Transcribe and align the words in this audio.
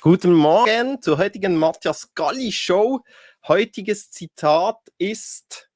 Guten 0.00 0.32
Morgen 0.32 1.02
zur 1.02 1.18
heutigen 1.18 1.56
Matthias 1.56 2.14
Galli 2.14 2.52
Show. 2.52 3.00
Heutiges 3.48 4.12
Zitat 4.12 4.76
ist, 4.96 5.68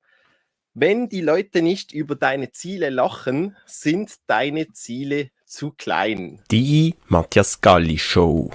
wenn 0.74 1.08
die 1.08 1.22
Leute 1.22 1.60
nicht 1.60 1.90
über 1.90 2.14
deine 2.14 2.52
Ziele 2.52 2.90
lachen, 2.90 3.56
sind 3.66 4.14
deine 4.28 4.70
Ziele 4.70 5.32
zu 5.44 5.72
klein. 5.72 6.40
Die 6.52 6.94
Matthias 7.08 7.60
Galli 7.60 7.98
Show 7.98 8.48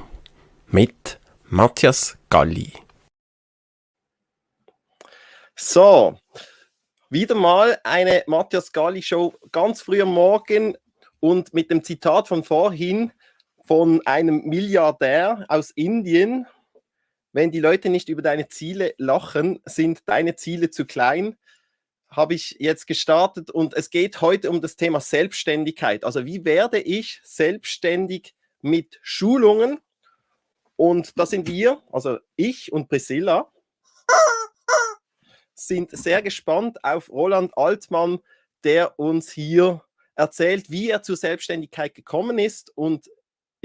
mit 0.68 1.20
Matthias 1.44 2.18
Galli. 2.30 2.72
So, 5.54 6.18
wieder 7.10 7.36
mal 7.36 7.78
eine 7.84 8.24
Matthias 8.28 8.72
Galli 8.72 9.02
Show 9.02 9.34
ganz 9.52 9.82
früh 9.82 10.02
am 10.02 10.14
Morgen 10.14 10.78
und 11.20 11.54
mit 11.54 11.70
dem 11.72 11.84
Zitat 11.84 12.30
von 12.30 12.46
vorhin 12.46 13.12
von 13.68 14.02
einem 14.08 14.46
Milliardär 14.46 15.46
aus 15.50 15.72
Indien. 15.72 16.48
Wenn 17.34 17.52
die 17.52 17.60
Leute 17.60 17.90
nicht 17.90 18.10
über 18.10 18.22
deine 18.22 18.48
Ziele 18.48 18.96
lachen, 18.98 19.60
sind 19.66 20.02
deine 20.08 20.36
Ziele 20.36 20.70
zu 20.70 20.86
klein. 20.86 21.38
Habe 22.10 22.34
ich 22.34 22.56
jetzt 22.60 22.88
gestartet 22.88 23.52
und 23.52 23.74
es 23.74 23.90
geht 23.90 24.22
heute 24.22 24.50
um 24.50 24.62
das 24.62 24.78
Thema 24.78 25.02
Selbstständigkeit. 25.02 26.06
Also 26.06 26.26
wie 26.26 26.46
werde 26.46 26.80
ich 26.80 27.20
selbstständig 27.24 28.34
mit 28.62 28.98
Schulungen? 29.02 29.80
Und 30.78 31.20
da 31.20 31.26
sind 31.26 31.48
wir, 31.48 31.82
also 31.92 32.20
ich 32.38 32.72
und 32.72 32.88
Priscilla, 32.88 33.52
sind 35.54 35.92
sehr 35.92 36.22
gespannt 36.22 36.84
auf 36.84 37.10
Roland 37.10 37.58
Altmann, 37.58 38.20
der 38.64 38.98
uns 38.98 39.30
hier 39.32 39.84
erzählt, 40.16 40.72
wie 40.72 40.90
er 40.90 41.04
zur 41.04 41.18
Selbstständigkeit 41.18 41.94
gekommen 41.94 42.40
ist 42.40 42.76
und 42.76 43.10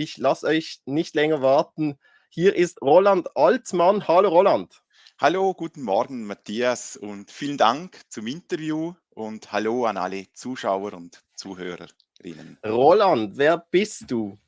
ich 0.02 0.16
lasse 0.16 0.46
euch 0.46 0.80
nicht 0.84 1.14
länger 1.14 1.42
warten. 1.42 1.96
Hier 2.28 2.56
ist 2.56 2.82
Roland 2.82 3.36
Altmann. 3.36 4.08
Hallo 4.08 4.30
Roland. 4.30 4.82
Hallo, 5.20 5.54
guten 5.54 5.82
Morgen 5.82 6.24
Matthias 6.24 6.96
und 6.96 7.30
vielen 7.30 7.56
Dank 7.56 8.00
zum 8.08 8.26
Interview 8.26 8.94
und 9.10 9.52
hallo 9.52 9.86
an 9.86 9.96
alle 9.96 10.26
Zuschauer 10.32 10.94
und 10.94 11.22
Zuhörerinnen. 11.36 12.58
Roland, 12.66 13.36
wer 13.36 13.58
bist 13.58 14.10
du? 14.10 14.38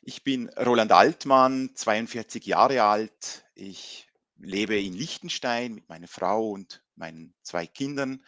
Ich 0.00 0.24
bin 0.24 0.48
Roland 0.48 0.92
Altmann, 0.92 1.72
42 1.74 2.46
Jahre 2.46 2.82
alt. 2.82 3.44
Ich 3.54 4.08
lebe 4.38 4.80
in 4.80 4.94
Liechtenstein 4.94 5.74
mit 5.74 5.88
meiner 5.90 6.08
Frau 6.08 6.48
und 6.48 6.82
meinen 6.94 7.34
zwei 7.42 7.66
Kindern. 7.66 8.24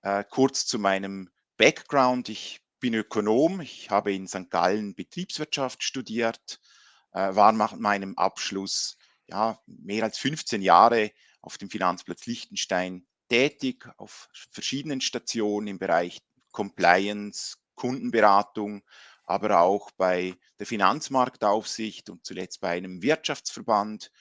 Äh, 0.00 0.24
kurz 0.30 0.64
zu 0.64 0.78
meinem 0.78 1.28
Background. 1.58 2.30
Ich 2.30 2.62
bin 2.86 2.94
Ökonom. 2.94 3.60
Ich 3.62 3.90
habe 3.90 4.14
in 4.14 4.28
St. 4.28 4.48
Gallen 4.48 4.94
Betriebswirtschaft 4.94 5.82
studiert, 5.82 6.60
äh, 7.10 7.34
war 7.34 7.50
nach 7.50 7.74
meinem 7.74 8.16
Abschluss 8.16 8.96
ja, 9.26 9.60
mehr 9.66 10.04
als 10.04 10.18
15 10.18 10.62
Jahre 10.62 11.10
auf 11.40 11.58
dem 11.58 11.68
Finanzplatz 11.68 12.26
Liechtenstein 12.26 13.04
tätig, 13.28 13.88
auf 13.96 14.28
verschiedenen 14.52 15.00
Stationen 15.00 15.66
im 15.66 15.78
Bereich 15.80 16.20
Compliance, 16.52 17.56
Kundenberatung, 17.74 18.84
aber 19.24 19.62
auch 19.62 19.90
bei 19.90 20.36
der 20.60 20.66
Finanzmarktaufsicht 20.66 22.08
und 22.08 22.24
zuletzt 22.24 22.60
bei 22.60 22.68
einem 22.68 23.02
Wirtschaftsverband 23.02 24.12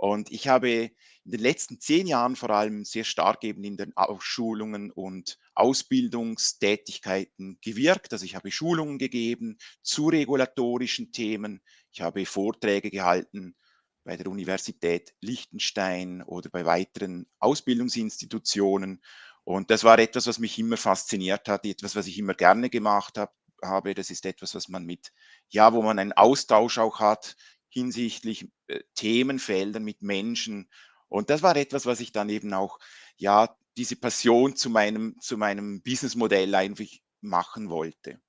und 0.00 0.32
ich 0.32 0.48
habe 0.48 0.70
in 0.70 1.30
den 1.30 1.40
letzten 1.40 1.78
zehn 1.78 2.06
Jahren 2.06 2.34
vor 2.34 2.48
allem 2.48 2.86
sehr 2.86 3.04
stark 3.04 3.44
eben 3.44 3.62
in 3.64 3.76
den 3.76 3.94
Ausschulungen 3.98 4.90
und 4.90 5.38
Ausbildungstätigkeiten 5.54 7.58
gewirkt. 7.60 8.14
Also 8.14 8.24
ich 8.24 8.34
habe 8.34 8.50
Schulungen 8.50 8.96
gegeben 8.96 9.58
zu 9.82 10.08
regulatorischen 10.08 11.12
Themen. 11.12 11.60
Ich 11.92 12.00
habe 12.00 12.24
Vorträge 12.24 12.90
gehalten 12.90 13.54
bei 14.02 14.16
der 14.16 14.28
Universität 14.28 15.12
Liechtenstein 15.20 16.22
oder 16.22 16.48
bei 16.48 16.64
weiteren 16.64 17.26
Ausbildungsinstitutionen. 17.38 19.02
Und 19.44 19.70
das 19.70 19.84
war 19.84 19.98
etwas, 19.98 20.26
was 20.26 20.38
mich 20.38 20.58
immer 20.58 20.78
fasziniert 20.78 21.46
hat, 21.46 21.66
etwas, 21.66 21.94
was 21.94 22.06
ich 22.06 22.16
immer 22.16 22.32
gerne 22.32 22.70
gemacht 22.70 23.18
habe. 23.18 23.32
habe. 23.62 23.94
Das 23.94 24.08
ist 24.08 24.24
etwas, 24.24 24.54
was 24.54 24.70
man 24.70 24.86
mit, 24.86 25.12
ja, 25.50 25.74
wo 25.74 25.82
man 25.82 25.98
einen 25.98 26.14
Austausch 26.14 26.78
auch 26.78 27.00
hat 27.00 27.36
hinsichtlich 27.70 28.50
Themenfeldern 28.94 29.84
mit 29.84 30.02
Menschen. 30.02 30.68
Und 31.08 31.30
das 31.30 31.42
war 31.42 31.56
etwas, 31.56 31.86
was 31.86 32.00
ich 32.00 32.12
dann 32.12 32.28
eben 32.28 32.52
auch, 32.54 32.78
ja, 33.16 33.54
diese 33.76 33.96
Passion 33.96 34.56
zu 34.56 34.70
meinem, 34.70 35.16
zu 35.20 35.36
meinem 35.36 35.82
Businessmodell 35.82 36.54
eigentlich 36.54 37.02
machen 37.20 37.70
wollte. 37.70 38.20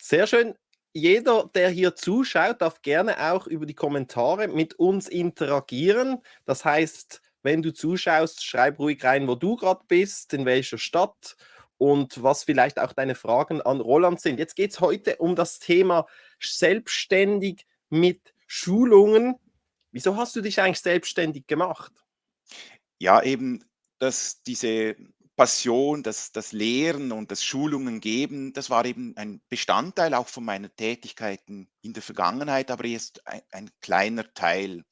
Sehr 0.00 0.26
schön. 0.26 0.54
Jeder, 0.92 1.50
der 1.54 1.70
hier 1.70 1.96
zuschaut, 1.96 2.62
darf 2.62 2.82
gerne 2.82 3.32
auch 3.32 3.46
über 3.46 3.66
die 3.66 3.74
Kommentare 3.74 4.48
mit 4.48 4.74
uns 4.74 5.08
interagieren. 5.08 6.22
Das 6.44 6.64
heißt, 6.64 7.20
wenn 7.42 7.62
du 7.62 7.72
zuschaust, 7.72 8.44
schreib 8.44 8.78
ruhig 8.78 9.02
rein, 9.04 9.26
wo 9.26 9.34
du 9.34 9.56
gerade 9.56 9.84
bist, 9.88 10.32
in 10.32 10.46
welcher 10.46 10.78
Stadt 10.78 11.36
und 11.78 12.22
was 12.22 12.44
vielleicht 12.44 12.78
auch 12.78 12.92
deine 12.92 13.14
Fragen 13.14 13.60
an 13.60 13.80
Roland 13.80 14.20
sind. 14.20 14.38
Jetzt 14.38 14.54
geht 14.54 14.70
es 14.70 14.80
heute 14.80 15.16
um 15.16 15.34
das 15.34 15.58
Thema 15.58 16.06
selbstständig 16.40 17.66
mit 17.90 18.33
Schulungen. 18.54 19.34
Wieso 19.90 20.16
hast 20.16 20.36
du 20.36 20.40
dich 20.40 20.60
eigentlich 20.60 20.80
selbstständig 20.80 21.48
gemacht? 21.48 21.92
Ja, 23.00 23.20
eben, 23.20 23.64
dass 23.98 24.42
diese 24.42 24.94
Passion, 25.34 26.04
das, 26.04 26.30
das 26.30 26.52
Lehren 26.52 27.10
und 27.10 27.32
das 27.32 27.42
Schulungen 27.42 28.00
geben, 28.00 28.52
das 28.52 28.70
war 28.70 28.84
eben 28.84 29.16
ein 29.16 29.42
Bestandteil 29.48 30.14
auch 30.14 30.28
von 30.28 30.44
meinen 30.44 30.70
Tätigkeiten 30.76 31.68
in 31.82 31.94
der 31.94 32.02
Vergangenheit, 32.02 32.70
aber 32.70 32.84
erst 32.84 33.26
ein, 33.26 33.42
ein 33.50 33.70
kleiner 33.80 34.32
Teil. 34.34 34.84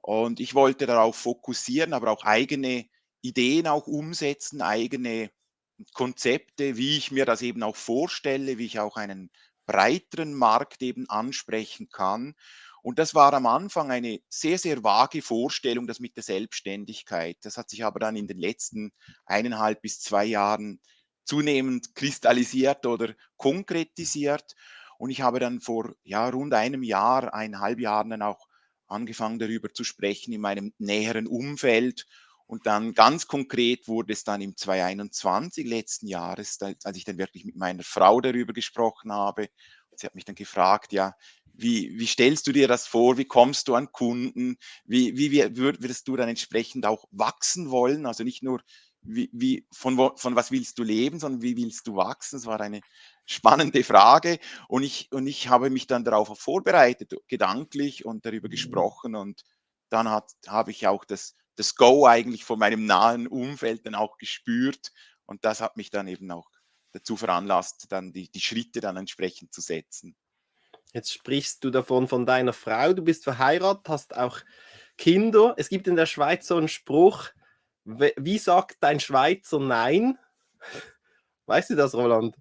Und 0.00 0.40
ich 0.40 0.54
wollte 0.54 0.86
darauf 0.86 1.16
fokussieren, 1.16 1.92
aber 1.92 2.10
auch 2.10 2.24
eigene 2.24 2.86
Ideen 3.20 3.66
auch 3.66 3.86
umsetzen, 3.86 4.62
eigene 4.62 5.30
Konzepte, 5.92 6.78
wie 6.78 6.96
ich 6.96 7.10
mir 7.10 7.26
das 7.26 7.42
eben 7.42 7.62
auch 7.62 7.76
vorstelle, 7.76 8.56
wie 8.56 8.66
ich 8.66 8.80
auch 8.80 8.96
einen 8.96 9.30
breiteren 9.66 10.32
Markt 10.32 10.82
eben 10.82 11.08
ansprechen 11.10 11.90
kann. 11.90 12.34
Und 12.84 12.98
das 12.98 13.14
war 13.14 13.32
am 13.32 13.46
Anfang 13.46 13.90
eine 13.90 14.20
sehr, 14.28 14.58
sehr 14.58 14.84
vage 14.84 15.22
Vorstellung, 15.22 15.86
das 15.86 16.00
mit 16.00 16.16
der 16.16 16.22
Selbstständigkeit. 16.22 17.38
Das 17.40 17.56
hat 17.56 17.70
sich 17.70 17.82
aber 17.82 17.98
dann 17.98 18.14
in 18.14 18.26
den 18.26 18.38
letzten 18.38 18.92
eineinhalb 19.24 19.80
bis 19.80 20.00
zwei 20.00 20.26
Jahren 20.26 20.80
zunehmend 21.24 21.94
kristallisiert 21.94 22.84
oder 22.84 23.14
konkretisiert. 23.38 24.54
Und 24.98 25.08
ich 25.08 25.22
habe 25.22 25.40
dann 25.40 25.62
vor 25.62 25.94
ja, 26.02 26.28
rund 26.28 26.52
einem 26.52 26.82
Jahr, 26.82 27.32
eineinhalb 27.32 27.80
Jahren 27.80 28.10
dann 28.10 28.20
auch 28.20 28.46
angefangen 28.86 29.38
darüber 29.38 29.72
zu 29.72 29.82
sprechen 29.82 30.34
in 30.34 30.42
meinem 30.42 30.74
näheren 30.76 31.26
Umfeld 31.26 32.04
und 32.46 32.66
dann 32.66 32.92
ganz 32.92 33.26
konkret 33.26 33.88
wurde 33.88 34.12
es 34.12 34.24
dann 34.24 34.42
im 34.42 34.56
2021 34.56 35.66
letzten 35.66 36.06
Jahres, 36.06 36.58
als 36.60 36.96
ich 36.96 37.04
dann 37.04 37.16
wirklich 37.16 37.44
mit 37.46 37.56
meiner 37.56 37.82
Frau 37.82 38.20
darüber 38.20 38.52
gesprochen 38.52 39.10
habe. 39.10 39.48
Sie 39.96 40.06
hat 40.06 40.14
mich 40.14 40.26
dann 40.26 40.34
gefragt, 40.34 40.92
ja, 40.92 41.14
wie, 41.56 41.98
wie 41.98 42.06
stellst 42.06 42.46
du 42.46 42.52
dir 42.52 42.68
das 42.68 42.86
vor? 42.86 43.16
Wie 43.16 43.24
kommst 43.24 43.68
du 43.68 43.74
an 43.74 43.92
Kunden? 43.92 44.56
Wie, 44.84 45.16
wie 45.16 45.56
würdest 45.56 46.08
du 46.08 46.16
dann 46.16 46.28
entsprechend 46.28 46.86
auch 46.86 47.06
wachsen 47.10 47.70
wollen? 47.70 48.06
Also 48.06 48.24
nicht 48.24 48.42
nur, 48.42 48.60
wie, 49.02 49.30
wie, 49.32 49.66
von, 49.72 49.96
wo, 49.96 50.12
von 50.16 50.36
was 50.36 50.50
willst 50.50 50.78
du 50.78 50.82
leben, 50.82 51.18
sondern 51.20 51.42
wie 51.42 51.56
willst 51.56 51.86
du 51.86 51.96
wachsen? 51.96 52.36
Das 52.36 52.46
war 52.46 52.60
eine 52.60 52.80
spannende 53.24 53.84
Frage. 53.84 54.38
Und 54.68 54.82
ich, 54.82 55.08
und 55.12 55.26
ich 55.26 55.48
habe 55.48 55.70
mich 55.70 55.86
dann 55.86 56.04
darauf 56.04 56.38
vorbereitet, 56.38 57.14
gedanklich 57.28 58.04
und 58.04 58.26
darüber 58.26 58.48
mhm. 58.48 58.52
gesprochen. 58.52 59.14
Und 59.14 59.42
dann 59.90 60.08
habe 60.08 60.70
ich 60.70 60.86
auch 60.86 61.04
das 61.04 61.36
das 61.56 61.74
Go 61.76 62.06
eigentlich 62.06 62.44
von 62.44 62.58
meinem 62.58 62.84
nahen 62.86 63.26
Umfeld 63.26 63.86
dann 63.86 63.94
auch 63.94 64.18
gespürt. 64.18 64.92
Und 65.26 65.44
das 65.44 65.60
hat 65.60 65.76
mich 65.76 65.90
dann 65.90 66.08
eben 66.08 66.30
auch 66.30 66.50
dazu 66.92 67.16
veranlasst, 67.16 67.86
dann 67.90 68.12
die, 68.12 68.30
die 68.30 68.40
Schritte 68.40 68.80
dann 68.80 68.96
entsprechend 68.96 69.52
zu 69.52 69.60
setzen. 69.60 70.16
Jetzt 70.94 71.12
sprichst 71.12 71.64
du 71.64 71.70
davon 71.70 72.06
von 72.06 72.24
deiner 72.24 72.52
Frau, 72.52 72.92
du 72.92 73.02
bist 73.02 73.24
verheiratet, 73.24 73.88
hast 73.88 74.16
auch 74.16 74.38
Kinder. 74.96 75.54
Es 75.56 75.68
gibt 75.68 75.88
in 75.88 75.96
der 75.96 76.06
Schweiz 76.06 76.46
so 76.46 76.56
einen 76.56 76.68
Spruch, 76.68 77.30
wie 77.84 78.38
sagt 78.38 78.76
dein 78.80 79.00
Schweizer 79.00 79.58
Nein? 79.58 80.16
Weißt 81.46 81.70
du 81.70 81.74
das, 81.74 81.94
Roland? 81.94 82.36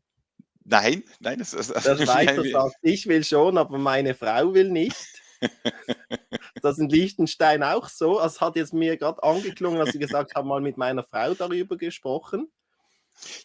Nein, 0.64 1.04
nein. 1.20 1.40
Das, 1.40 1.52
das, 1.52 1.68
der 1.68 1.98
Schweizer 2.06 2.44
sagt, 2.46 2.76
ich 2.84 3.08
will 3.08 3.24
schon, 3.24 3.58
aber 3.58 3.78
meine 3.80 4.14
Frau 4.14 4.54
will 4.54 4.70
nicht. 4.70 4.96
das 6.62 6.78
in 6.78 6.90
Liechtenstein 6.90 7.64
auch 7.64 7.90
so. 7.90 8.22
Es 8.22 8.40
hat 8.40 8.56
jetzt 8.56 8.74
mir 8.74 8.98
gerade 8.98 9.22
angeklungen, 9.24 9.82
als 9.82 9.92
Sie 9.92 10.00
gesagt 10.00 10.36
haben, 10.36 10.48
mal 10.48 10.62
mit 10.62 10.78
meiner 10.78 11.04
Frau 11.04 11.34
darüber 11.34 11.76
gesprochen. 11.76 12.50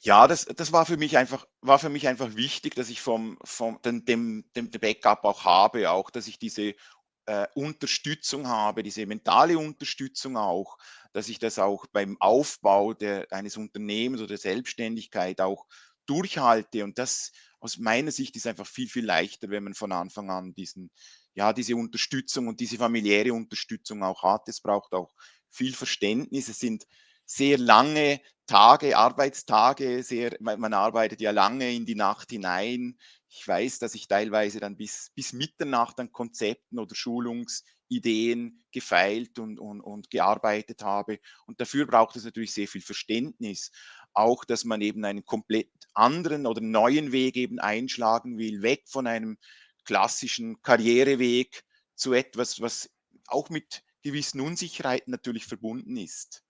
Ja, 0.02 0.26
das, 0.26 0.46
das 0.46 0.72
war 0.72 0.86
für 0.86 0.96
mich 0.96 1.16
einfach, 1.16 1.46
war 1.60 1.78
für 1.78 1.88
mich 1.88 2.08
einfach 2.08 2.34
wichtig, 2.36 2.74
dass 2.74 2.88
ich 2.88 3.00
vom, 3.00 3.38
vom 3.44 3.80
dem, 3.82 4.04
dem, 4.04 4.44
dem 4.54 4.70
Backup 4.70 5.24
auch 5.24 5.44
habe, 5.44 5.90
auch, 5.90 6.10
dass 6.10 6.26
ich 6.26 6.38
diese 6.38 6.74
äh, 7.26 7.46
Unterstützung 7.54 8.48
habe, 8.48 8.82
diese 8.82 9.06
mentale 9.06 9.58
Unterstützung 9.58 10.36
auch, 10.36 10.78
dass 11.12 11.28
ich 11.28 11.38
das 11.38 11.58
auch 11.58 11.86
beim 11.92 12.16
Aufbau 12.20 12.94
der, 12.94 13.26
eines 13.30 13.56
Unternehmens 13.56 14.20
oder 14.20 14.28
der 14.28 14.38
Selbstständigkeit 14.38 15.40
auch 15.40 15.66
durchhalte. 16.06 16.84
Und 16.84 16.98
das 16.98 17.32
aus 17.60 17.76
meiner 17.78 18.10
Sicht 18.12 18.36
ist 18.36 18.46
einfach 18.46 18.66
viel, 18.66 18.88
viel 18.88 19.04
leichter, 19.04 19.50
wenn 19.50 19.64
man 19.64 19.74
von 19.74 19.92
Anfang 19.92 20.30
an 20.30 20.54
diesen, 20.54 20.90
ja, 21.34 21.52
diese 21.52 21.76
Unterstützung 21.76 22.48
und 22.48 22.60
diese 22.60 22.78
familiäre 22.78 23.32
Unterstützung 23.32 24.02
auch 24.02 24.22
hat. 24.22 24.48
Es 24.48 24.60
braucht 24.60 24.92
auch 24.92 25.12
viel 25.50 25.74
Verständnis. 25.74 26.48
Es 26.48 26.58
sind 26.58 26.86
sehr 27.28 27.58
lange 27.58 28.20
Tage, 28.46 28.96
Arbeitstage, 28.96 30.02
sehr, 30.02 30.36
man, 30.40 30.72
arbeitet 30.72 31.20
ja 31.20 31.30
lange 31.30 31.70
in 31.74 31.84
die 31.84 31.94
Nacht 31.94 32.30
hinein. 32.30 32.98
Ich 33.28 33.46
weiß, 33.46 33.78
dass 33.78 33.94
ich 33.94 34.08
teilweise 34.08 34.58
dann 34.58 34.78
bis, 34.78 35.10
bis 35.14 35.34
Mitternacht 35.34 36.00
an 36.00 36.10
Konzepten 36.10 36.78
oder 36.78 36.94
Schulungsideen 36.94 38.64
gefeilt 38.72 39.38
und, 39.38 39.60
und, 39.60 39.82
und 39.82 40.10
gearbeitet 40.10 40.82
habe. 40.82 41.18
Und 41.44 41.60
dafür 41.60 41.86
braucht 41.86 42.16
es 42.16 42.24
natürlich 42.24 42.54
sehr 42.54 42.66
viel 42.66 42.80
Verständnis. 42.80 43.70
Auch, 44.14 44.46
dass 44.46 44.64
man 44.64 44.80
eben 44.80 45.04
einen 45.04 45.26
komplett 45.26 45.70
anderen 45.92 46.46
oder 46.46 46.62
neuen 46.62 47.12
Weg 47.12 47.36
eben 47.36 47.58
einschlagen 47.58 48.38
will, 48.38 48.62
weg 48.62 48.84
von 48.88 49.06
einem 49.06 49.36
klassischen 49.84 50.62
Karriereweg 50.62 51.62
zu 51.94 52.14
etwas, 52.14 52.62
was 52.62 52.88
auch 53.26 53.50
mit 53.50 53.82
gewissen 54.02 54.40
Unsicherheiten 54.40 55.10
natürlich 55.10 55.44
verbunden 55.44 55.98
ist. 55.98 56.42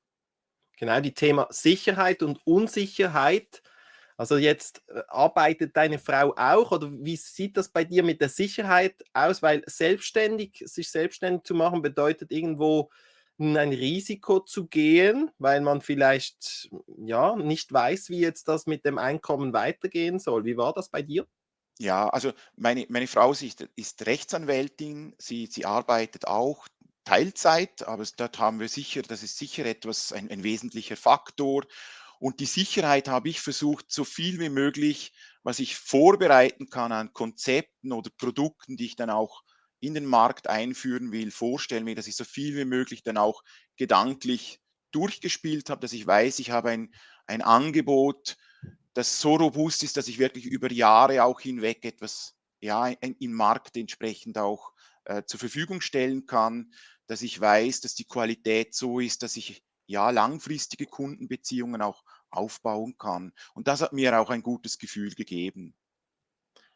Genau, 0.79 1.01
die 1.01 1.13
Thema 1.15 1.49
Sicherheit 1.51 2.23
und 2.23 2.39
Unsicherheit. 2.47 3.63
Also 4.17 4.37
jetzt 4.37 4.83
äh, 4.89 5.03
arbeitet 5.09 5.77
deine 5.77 5.99
Frau 5.99 6.35
auch 6.37 6.73
oder 6.73 6.91
wie 6.93 7.17
sieht 7.17 7.57
das 7.57 7.69
bei 7.69 7.85
dir 7.85 8.03
mit 8.05 8.21
der 8.21 8.29
Sicherheit 8.29 9.05
aus? 9.13 9.43
Weil 9.43 9.63
selbstständig, 9.67 10.63
sich 10.67 10.91
selbstständig 10.91 11.43
zu 11.45 11.55
machen, 11.55 11.83
bedeutet 11.83 12.31
irgendwo 12.33 12.91
ein 13.39 13.57
Risiko 13.57 14.41
zu 14.41 14.67
gehen, 14.67 15.31
weil 15.39 15.61
man 15.61 15.81
vielleicht 15.81 16.71
ja 16.97 17.37
nicht 17.37 17.73
weiß, 17.73 18.11
wie 18.11 18.21
jetzt 18.21 18.49
das 18.49 18.67
mit 18.67 18.85
dem 18.85 18.99
Einkommen 18.99 19.53
weitergehen 19.53 20.19
soll. 20.19 20.45
Wie 20.45 20.57
war 20.57 20.73
das 20.73 20.89
bei 20.89 21.03
dir? 21.03 21.27
Ja, 21.81 22.09
also 22.09 22.33
meine, 22.57 22.87
meine 22.89 23.07
Frau 23.07 23.31
ist, 23.31 23.69
ist 23.77 24.07
Rechtsanwältin, 24.07 25.15
sie, 25.19 25.47
sie 25.47 25.65
arbeitet 25.65 26.27
auch 26.27 26.67
Teilzeit, 27.09 27.89
aber 27.89 28.05
dort 28.19 28.39
haben 28.39 28.61
wir 28.61 28.69
sicher, 28.69 29.01
das 29.01 29.23
ist 29.23 29.39
sicher 29.39 29.65
etwas, 29.65 30.13
ein, 30.13 30.31
ein 30.31 30.43
wesentlicher 30.43 30.99
Faktor. 30.99 31.65
Und 32.21 32.39
die 32.39 32.45
Sicherheit 32.45 33.09
habe 33.09 33.31
ich 33.31 33.41
versucht, 33.41 33.91
so 33.91 34.05
viel 34.05 34.39
wie 34.41 34.51
möglich, 34.51 35.15
was 35.43 35.59
ich 35.59 35.77
vorbereiten 35.77 36.69
kann 36.69 36.93
an 36.93 37.15
Konzepten 37.15 37.93
oder 37.93 38.11
Produkten, 38.11 38.77
die 38.77 38.85
ich 38.85 38.97
dann 38.97 39.09
auch 39.09 39.43
in 39.81 39.95
den 39.95 40.05
Markt 40.05 40.49
einführen 40.49 41.11
will, 41.11 41.31
vorstellen 41.31 41.87
will, 41.87 41.95
dass 41.95 42.09
ich 42.09 42.17
so 42.17 42.25
viel 42.25 42.55
wie 42.59 42.67
möglich 42.67 43.03
dann 43.03 43.17
auch 43.17 43.43
gedanklich 43.79 44.61
durchgespielt 44.91 45.71
habe, 45.71 45.81
dass 45.81 45.95
ich 45.95 46.07
weiß, 46.07 46.41
ich 46.41 46.51
habe 46.51 46.69
ein, 46.69 46.93
ein 47.27 47.41
Angebot, 47.41 48.37
das 48.93 49.19
so 49.19 49.37
robust 49.37 49.83
ist, 49.83 49.97
dass 49.97 50.09
ich 50.09 50.19
wirklich 50.19 50.45
über 50.45 50.71
Jahre 50.71 51.25
auch 51.25 51.41
hinweg 51.41 51.87
etwas 51.87 52.35
ja, 52.61 52.89
im 52.89 53.33
Markt 53.33 53.79
entsprechend 53.79 54.37
auch 54.37 54.75
äh, 55.09 55.25
zur 55.25 55.41
Verfügung 55.41 55.81
stellen 55.81 56.27
kann, 56.27 56.71
dass 57.09 57.23
ich 57.23 57.41
weiß, 57.41 57.81
dass 57.81 57.95
die 57.95 58.05
Qualität 58.05 58.75
so 58.75 59.01
ist, 59.01 59.23
dass 59.23 59.37
ich 59.37 59.65
ja 59.87 60.11
langfristige 60.11 60.87
Kundenbeziehungen 60.87 61.83
auch 61.83 62.05
aufbauen 62.31 62.97
kann. 62.99 63.33
Und 63.55 63.67
das 63.67 63.81
hat 63.81 63.93
mir 63.93 64.21
auch 64.21 64.31
ein 64.31 64.43
gutes 64.43 64.79
Gefühl 64.79 65.11
gegeben. 65.15 65.75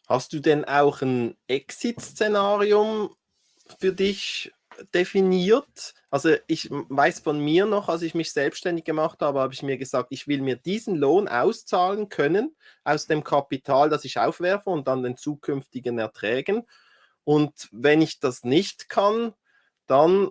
Hast 0.08 0.32
du 0.32 0.40
denn 0.40 0.64
auch 0.64 1.02
ein 1.02 1.36
Exit-Szenarium 1.46 3.14
für 3.78 3.92
dich 3.92 4.52
definiert? 4.94 5.94
Also 6.10 6.34
ich 6.46 6.68
weiß 6.70 7.20
von 7.20 7.38
mir 7.38 7.66
noch, 7.66 7.88
als 7.88 8.02
ich 8.02 8.14
mich 8.14 8.32
selbstständig 8.32 8.84
gemacht 8.84 9.20
habe, 9.20 9.40
habe 9.40 9.52
ich 9.54 9.62
mir 9.62 9.76
gesagt, 9.76 10.08
ich 10.10 10.26
will 10.26 10.40
mir 10.40 10.56
diesen 10.56 10.96
Lohn 10.96 11.28
auszahlen 11.28 12.08
können 12.08 12.56
aus 12.84 13.06
dem 13.06 13.22
Kapital, 13.22 13.90
das 13.90 14.04
ich 14.04 14.18
aufwerfe 14.18 14.70
und 14.70 14.88
dann 14.88 15.02
den 15.02 15.16
zukünftigen 15.16 15.98
Erträgen. 15.98 16.66
Und 17.24 17.68
wenn 17.70 18.02
ich 18.02 18.18
das 18.18 18.42
nicht 18.42 18.88
kann, 18.88 19.34
dann 19.86 20.30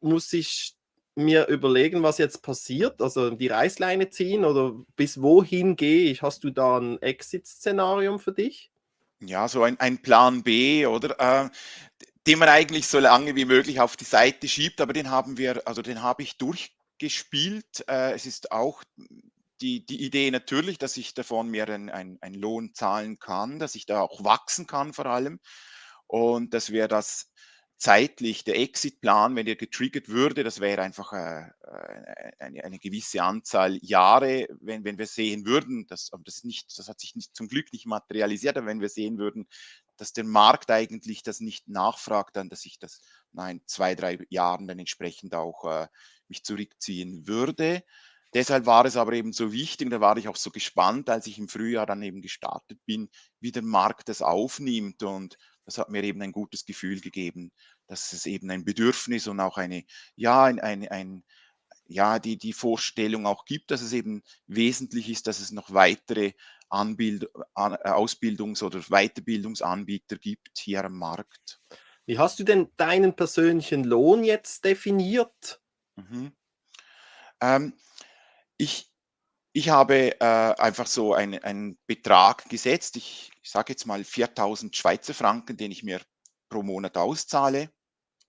muss 0.00 0.32
ich 0.32 0.74
mir 1.14 1.48
überlegen, 1.48 2.02
was 2.02 2.18
jetzt 2.18 2.42
passiert, 2.42 3.02
also 3.02 3.30
die 3.30 3.48
Reißleine 3.48 4.10
ziehen 4.10 4.44
oder 4.44 4.74
bis 4.96 5.20
wohin 5.20 5.76
gehe 5.76 6.10
ich? 6.10 6.22
Hast 6.22 6.44
du 6.44 6.50
da 6.50 6.78
ein 6.78 7.00
Exit-Szenarium 7.02 8.18
für 8.18 8.32
dich? 8.32 8.70
Ja, 9.20 9.48
so 9.48 9.62
ein, 9.62 9.78
ein 9.80 10.00
Plan 10.00 10.42
B, 10.42 10.86
oder? 10.86 11.44
Äh, 11.44 11.50
den 12.26 12.38
man 12.38 12.48
eigentlich 12.48 12.86
so 12.86 12.98
lange 12.98 13.34
wie 13.34 13.44
möglich 13.44 13.80
auf 13.80 13.96
die 13.96 14.04
Seite 14.04 14.48
schiebt, 14.48 14.80
aber 14.80 14.92
den 14.92 15.10
haben 15.10 15.38
wir, 15.38 15.66
also 15.66 15.82
den 15.82 16.02
habe 16.02 16.22
ich 16.22 16.36
durchgespielt. 16.38 17.84
Äh, 17.88 18.12
es 18.12 18.26
ist 18.26 18.52
auch 18.52 18.82
die, 19.60 19.84
die 19.84 20.04
Idee 20.04 20.30
natürlich, 20.30 20.78
dass 20.78 20.96
ich 20.96 21.14
davon 21.14 21.48
mir 21.48 21.68
einen 21.68 21.90
ein 21.90 22.34
Lohn 22.34 22.72
zahlen 22.74 23.18
kann, 23.18 23.58
dass 23.58 23.74
ich 23.74 23.86
da 23.86 24.00
auch 24.00 24.24
wachsen 24.24 24.66
kann 24.66 24.92
vor 24.92 25.06
allem 25.06 25.38
und 26.06 26.54
dass 26.54 26.70
wir 26.70 26.88
das 26.88 27.29
zeitlich, 27.80 28.44
der 28.44 28.58
Exit-Plan, 28.58 29.34
wenn 29.34 29.46
der 29.46 29.56
getriggert 29.56 30.10
würde, 30.10 30.44
das 30.44 30.60
wäre 30.60 30.82
einfach 30.82 31.14
äh, 31.14 31.48
äh, 31.62 32.32
eine, 32.38 32.62
eine, 32.62 32.78
gewisse 32.78 33.22
Anzahl 33.22 33.78
Jahre, 33.80 34.46
wenn, 34.60 34.84
wenn 34.84 34.98
wir 34.98 35.06
sehen 35.06 35.46
würden, 35.46 35.86
dass, 35.86 36.12
aber 36.12 36.22
das, 36.24 36.44
nicht, 36.44 36.78
das 36.78 36.88
hat 36.88 37.00
sich 37.00 37.16
nicht, 37.16 37.34
zum 37.34 37.48
Glück 37.48 37.72
nicht 37.72 37.86
materialisiert, 37.86 38.58
aber 38.58 38.66
wenn 38.66 38.82
wir 38.82 38.90
sehen 38.90 39.16
würden, 39.16 39.48
dass 39.96 40.12
der 40.12 40.24
Markt 40.24 40.70
eigentlich 40.70 41.22
das 41.22 41.40
nicht 41.40 41.68
nachfragt, 41.68 42.36
dann, 42.36 42.50
dass 42.50 42.66
ich 42.66 42.78
das 42.78 43.00
nein, 43.32 43.62
zwei, 43.64 43.94
drei 43.94 44.18
Jahren 44.28 44.68
dann 44.68 44.78
entsprechend 44.78 45.34
auch 45.34 45.64
äh, 45.64 45.88
mich 46.28 46.44
zurückziehen 46.44 47.26
würde. 47.26 47.82
Deshalb 48.34 48.66
war 48.66 48.84
es 48.84 48.96
aber 48.96 49.14
eben 49.14 49.32
so 49.32 49.52
wichtig, 49.52 49.90
da 49.90 50.00
war 50.00 50.18
ich 50.18 50.28
auch 50.28 50.36
so 50.36 50.50
gespannt, 50.50 51.08
als 51.08 51.26
ich 51.26 51.38
im 51.38 51.48
Frühjahr 51.48 51.86
dann 51.86 52.02
eben 52.02 52.20
gestartet 52.20 52.78
bin, 52.84 53.08
wie 53.40 53.52
der 53.52 53.62
Markt 53.62 54.10
das 54.10 54.20
aufnimmt 54.20 55.02
und 55.02 55.38
das 55.70 55.78
hat 55.78 55.88
mir 55.88 56.02
eben 56.02 56.20
ein 56.20 56.32
gutes 56.32 56.64
Gefühl 56.64 57.00
gegeben, 57.00 57.52
dass 57.86 58.12
es 58.12 58.26
eben 58.26 58.50
ein 58.50 58.64
Bedürfnis 58.64 59.28
und 59.28 59.38
auch 59.38 59.56
eine, 59.56 59.84
ja, 60.16 60.44
ein, 60.44 60.58
ein, 60.58 60.88
ein 60.88 61.24
ja, 61.86 62.18
die, 62.18 62.36
die 62.36 62.52
Vorstellung 62.52 63.26
auch 63.26 63.44
gibt, 63.44 63.70
dass 63.70 63.80
es 63.80 63.92
eben 63.92 64.22
wesentlich 64.46 65.08
ist, 65.08 65.28
dass 65.28 65.38
es 65.38 65.52
noch 65.52 65.72
weitere 65.72 66.32
Anbild, 66.68 67.28
Ausbildungs- 67.54 68.62
oder 68.62 68.80
Weiterbildungsanbieter 68.80 70.16
gibt 70.18 70.50
hier 70.58 70.84
am 70.84 70.98
Markt. 70.98 71.60
Wie 72.06 72.18
hast 72.18 72.40
du 72.40 72.44
denn 72.44 72.70
deinen 72.76 73.14
persönlichen 73.14 73.84
Lohn 73.84 74.24
jetzt 74.24 74.64
definiert? 74.64 75.60
Mhm. 75.94 76.32
Ähm, 77.40 77.74
ich, 78.56 78.92
ich 79.52 79.68
habe 79.68 80.20
äh, 80.20 80.24
einfach 80.24 80.86
so 80.86 81.14
einen 81.14 81.78
Betrag 81.86 82.48
gesetzt. 82.48 82.96
Ich, 82.96 83.29
ich 83.42 83.50
sage 83.50 83.72
jetzt 83.72 83.86
mal 83.86 84.04
4000 84.04 84.74
Schweizer 84.76 85.14
Franken, 85.14 85.56
den 85.56 85.70
ich 85.70 85.82
mir 85.82 86.00
pro 86.48 86.62
Monat 86.62 86.96
auszahle. 86.96 87.70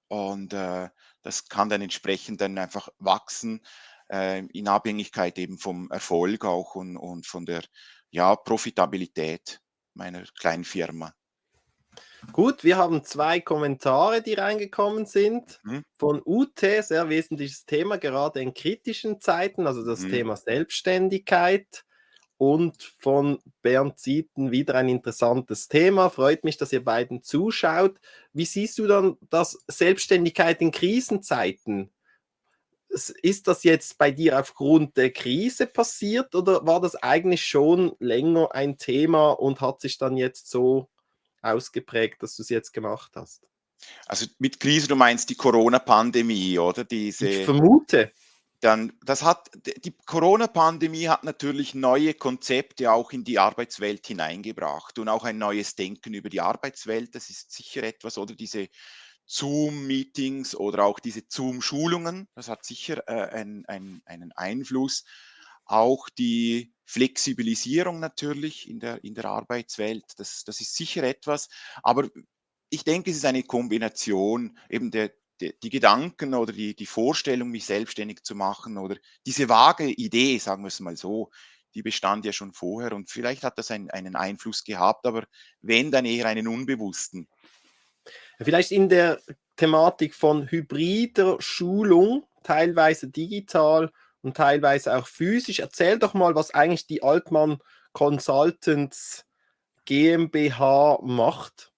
Und 0.07 0.53
äh, 0.53 0.89
das 1.21 1.47
kann 1.47 1.69
dann 1.69 1.81
entsprechend 1.81 2.41
dann 2.41 2.57
einfach 2.57 2.89
wachsen 3.00 3.65
äh, 4.12 4.45
in 4.47 4.67
Abhängigkeit 4.67 5.38
eben 5.38 5.57
vom 5.57 5.89
Erfolg 5.91 6.45
auch 6.45 6.75
und, 6.75 6.97
und 6.97 7.25
von 7.25 7.45
der 7.45 7.63
ja, 8.09 8.35
Profitabilität 8.35 9.62
meiner 9.93 10.24
kleinen 10.38 10.65
Firma. 10.65 11.13
Gut, 12.31 12.63
wir 12.63 12.77
haben 12.77 13.03
zwei 13.03 13.39
Kommentare, 13.39 14.21
die 14.21 14.35
reingekommen 14.35 15.05
sind. 15.05 15.59
Mhm. 15.63 15.83
Von 15.97 16.21
UT, 16.24 16.59
sehr 16.59 17.09
wesentliches 17.09 17.65
Thema, 17.65 17.97
gerade 17.97 18.41
in 18.41 18.53
kritischen 18.53 19.19
Zeiten, 19.19 19.65
also 19.65 19.83
das 19.83 20.01
mhm. 20.01 20.12
Thema 20.12 20.35
Selbstständigkeit. 20.38 21.83
Und 22.41 22.95
von 22.98 23.38
Bernd 23.62 24.00
Zieten 24.00 24.50
wieder 24.50 24.74
ein 24.74 24.89
interessantes 24.89 25.67
Thema. 25.67 26.10
Freut 26.10 26.43
mich, 26.43 26.57
dass 26.57 26.74
ihr 26.74 26.83
beiden 26.83 27.21
zuschaut. 27.21 28.00
Wie 28.33 28.45
siehst 28.45 28.79
du 28.79 28.88
dann 28.88 29.15
das 29.29 29.60
Selbstständigkeit 29.67 30.60
in 30.60 30.71
Krisenzeiten? 30.71 31.91
Ist 32.89 33.48
das 33.48 33.63
jetzt 33.63 34.00
bei 34.00 34.10
dir 34.10 34.39
aufgrund 34.39 34.98
der 34.98 35.12
Krise 35.12 35.67
passiert 35.67 36.33
oder 36.33 36.65
war 36.65 36.81
das 36.81 36.95
eigentlich 36.95 37.45
schon 37.45 37.95
länger 38.00 38.55
ein 38.55 38.79
Thema 38.79 39.33
und 39.33 39.62
hat 39.62 39.79
sich 39.79 40.00
dann 40.00 40.17
jetzt 40.17 40.50
so 40.50 40.89
ausgeprägt, 41.43 42.24
dass 42.24 42.36
du 42.38 42.41
es 42.41 42.50
jetzt 42.50 42.71
gemacht 42.71 43.12
hast? 43.13 43.48
Also 44.07 44.25
mit 44.39 44.60
Krise, 44.60 44.88
du 44.88 44.95
meinst 44.95 45.29
die 45.29 45.36
Corona-Pandemie, 45.36 46.57
oder? 46.57 46.86
Diese, 46.86 47.29
ich 47.29 47.45
vermute. 47.45 48.12
Dann, 48.61 48.93
das 49.03 49.23
hat, 49.23 49.49
die 49.83 49.91
Corona-Pandemie 50.05 51.07
hat 51.07 51.23
natürlich 51.23 51.73
neue 51.73 52.13
Konzepte 52.13 52.91
auch 52.91 53.11
in 53.11 53.23
die 53.23 53.39
Arbeitswelt 53.39 54.05
hineingebracht 54.05 54.99
und 54.99 55.09
auch 55.09 55.23
ein 55.23 55.39
neues 55.39 55.75
Denken 55.75 56.13
über 56.13 56.29
die 56.29 56.41
Arbeitswelt. 56.41 57.15
Das 57.15 57.31
ist 57.31 57.51
sicher 57.51 57.81
etwas, 57.81 58.19
oder 58.19 58.35
diese 58.35 58.69
Zoom-Meetings 59.25 60.55
oder 60.55 60.83
auch 60.85 60.99
diese 60.99 61.23
Zoom-Schulungen, 61.27 62.27
das 62.35 62.49
hat 62.49 62.63
sicher 62.63 63.01
äh, 63.07 63.33
ein, 63.35 63.65
ein, 63.65 64.01
einen 64.05 64.31
Einfluss. 64.33 65.05
Auch 65.65 66.09
die 66.09 66.73
Flexibilisierung 66.85 67.99
natürlich 67.99 68.69
in 68.69 68.79
der, 68.79 69.03
in 69.03 69.15
der 69.15 69.25
Arbeitswelt, 69.25 70.03
das, 70.17 70.43
das 70.43 70.59
ist 70.61 70.75
sicher 70.75 71.03
etwas. 71.03 71.49
Aber 71.81 72.09
ich 72.69 72.83
denke, 72.83 73.09
es 73.09 73.17
ist 73.17 73.25
eine 73.25 73.43
Kombination 73.43 74.57
eben 74.69 74.91
der, 74.91 75.11
der, 75.41 75.53
die 75.63 75.69
Gedanken 75.69 76.33
oder 76.33 76.53
die, 76.53 76.75
die 76.75 76.86
Vorstellung, 76.86 77.50
mich 77.50 77.65
selbstständig 77.65 78.24
zu 78.24 78.36
machen 78.36 78.77
oder 78.77 78.95
diese 79.25 79.50
vage 79.50 79.86
Idee, 79.86 80.38
sagen 80.38 80.63
wir 80.63 80.67
es 80.67 80.79
mal 80.79 80.95
so, 80.95 81.29
die 81.74 81.81
bestand 81.81 82.25
ja 82.25 82.33
schon 82.33 82.53
vorher 82.53 82.93
und 82.93 83.10
vielleicht 83.10 83.43
hat 83.43 83.57
das 83.57 83.71
ein, 83.71 83.89
einen 83.89 84.15
Einfluss 84.15 84.63
gehabt, 84.63 85.05
aber 85.05 85.25
wenn, 85.62 85.91
dann 85.91 86.05
eher 86.05 86.25
einen 86.25 86.48
unbewussten. 86.48 87.27
Vielleicht 88.39 88.71
in 88.71 88.89
der 88.89 89.21
Thematik 89.55 90.15
von 90.15 90.50
hybrider 90.50 91.38
Schulung, 91.39 92.25
teilweise 92.43 93.07
digital 93.07 93.91
und 94.21 94.36
teilweise 94.38 94.95
auch 94.95 95.07
physisch. 95.07 95.60
Erzähl 95.60 96.00
doch 96.00 96.13
mal, 96.13 96.36
was 96.36 96.51
eigentlich 96.51 96.88
die 96.88 97.03
Altmann 97.03 97.60
Consultants 97.93 99.25
GmbH 99.86 101.00
macht. 101.03 101.71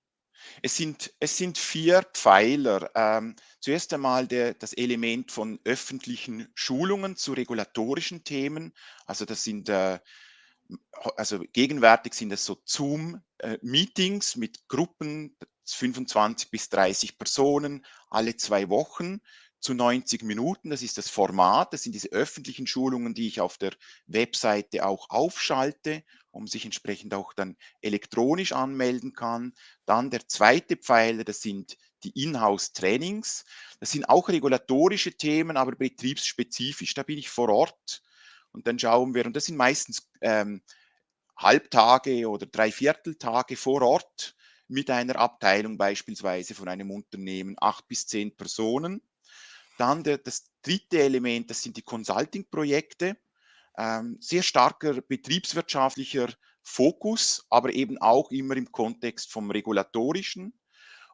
Es 0.61 0.77
sind, 0.77 1.13
es 1.19 1.37
sind 1.37 1.57
vier 1.57 2.03
Pfeiler. 2.13 2.89
Ähm, 2.95 3.35
zuerst 3.63 3.93
einmal 3.93 4.27
der, 4.27 4.55
das 4.55 4.73
Element 4.73 5.31
von 5.31 5.57
öffentlichen 5.63 6.49
Schulungen 6.53 7.15
zu 7.15 7.31
regulatorischen 7.31 8.25
Themen. 8.25 8.73
Also 9.05 9.23
das 9.23 9.45
sind 9.45 9.69
äh, 9.69 9.99
also 11.15 11.39
gegenwärtig 11.53 12.13
sind 12.13 12.33
es 12.33 12.43
so 12.43 12.57
Zoom-Meetings 12.65 14.35
äh, 14.35 14.39
mit 14.39 14.67
Gruppen, 14.67 15.37
25 15.65 16.51
bis 16.51 16.67
30 16.69 17.17
Personen, 17.17 17.85
alle 18.09 18.35
zwei 18.35 18.67
Wochen 18.67 19.21
zu 19.61 19.73
90 19.73 20.23
Minuten. 20.23 20.69
Das 20.69 20.81
ist 20.81 20.97
das 20.97 21.07
Format. 21.07 21.71
Das 21.71 21.83
sind 21.83 21.93
diese 21.95 22.09
öffentlichen 22.09 22.67
Schulungen, 22.67 23.13
die 23.13 23.27
ich 23.27 23.39
auf 23.39 23.57
der 23.57 23.71
Webseite 24.07 24.85
auch 24.85 25.09
aufschalte, 25.09 26.03
um 26.31 26.47
sich 26.47 26.65
entsprechend 26.65 27.13
auch 27.13 27.31
dann 27.31 27.55
elektronisch 27.79 28.51
anmelden 28.51 29.13
kann. 29.13 29.53
Dann 29.85 30.09
der 30.09 30.27
zweite 30.27 30.75
Pfeiler, 30.75 31.23
das 31.23 31.41
sind 31.41 31.77
die 32.03 32.23
Inhouse-Trainings. 32.23 33.45
Das 33.79 33.91
sind 33.91 34.09
auch 34.09 34.29
regulatorische 34.29 35.13
Themen, 35.13 35.57
aber 35.57 35.75
betriebsspezifisch. 35.75 36.93
Da 36.93 37.03
bin 37.03 37.17
ich 37.17 37.29
vor 37.29 37.49
Ort 37.49 38.01
und 38.51 38.67
dann 38.67 38.79
schauen 38.79 39.13
wir, 39.13 39.25
und 39.25 39.35
das 39.35 39.45
sind 39.45 39.57
meistens 39.57 40.09
ähm, 40.21 40.61
Halbtage 41.37 42.29
oder 42.29 42.45
Dreivierteltage 42.45 43.57
vor 43.57 43.81
Ort 43.81 44.35
mit 44.67 44.89
einer 44.89 45.17
Abteilung 45.17 45.77
beispielsweise 45.77 46.55
von 46.55 46.67
einem 46.67 46.91
Unternehmen, 46.91 47.55
acht 47.59 47.87
bis 47.87 48.07
zehn 48.07 48.35
Personen. 48.35 49.01
Dann 49.77 50.03
der, 50.03 50.19
das 50.19 50.45
dritte 50.61 51.01
Element, 51.01 51.49
das 51.49 51.63
sind 51.63 51.77
die 51.77 51.81
Consulting-Projekte. 51.81 53.17
Ähm, 53.77 54.17
sehr 54.19 54.43
starker 54.43 55.01
betriebswirtschaftlicher 55.01 56.29
Fokus, 56.61 57.45
aber 57.49 57.73
eben 57.73 57.97
auch 57.97 58.31
immer 58.31 58.55
im 58.55 58.71
Kontext 58.71 59.31
vom 59.31 59.51
regulatorischen. 59.51 60.53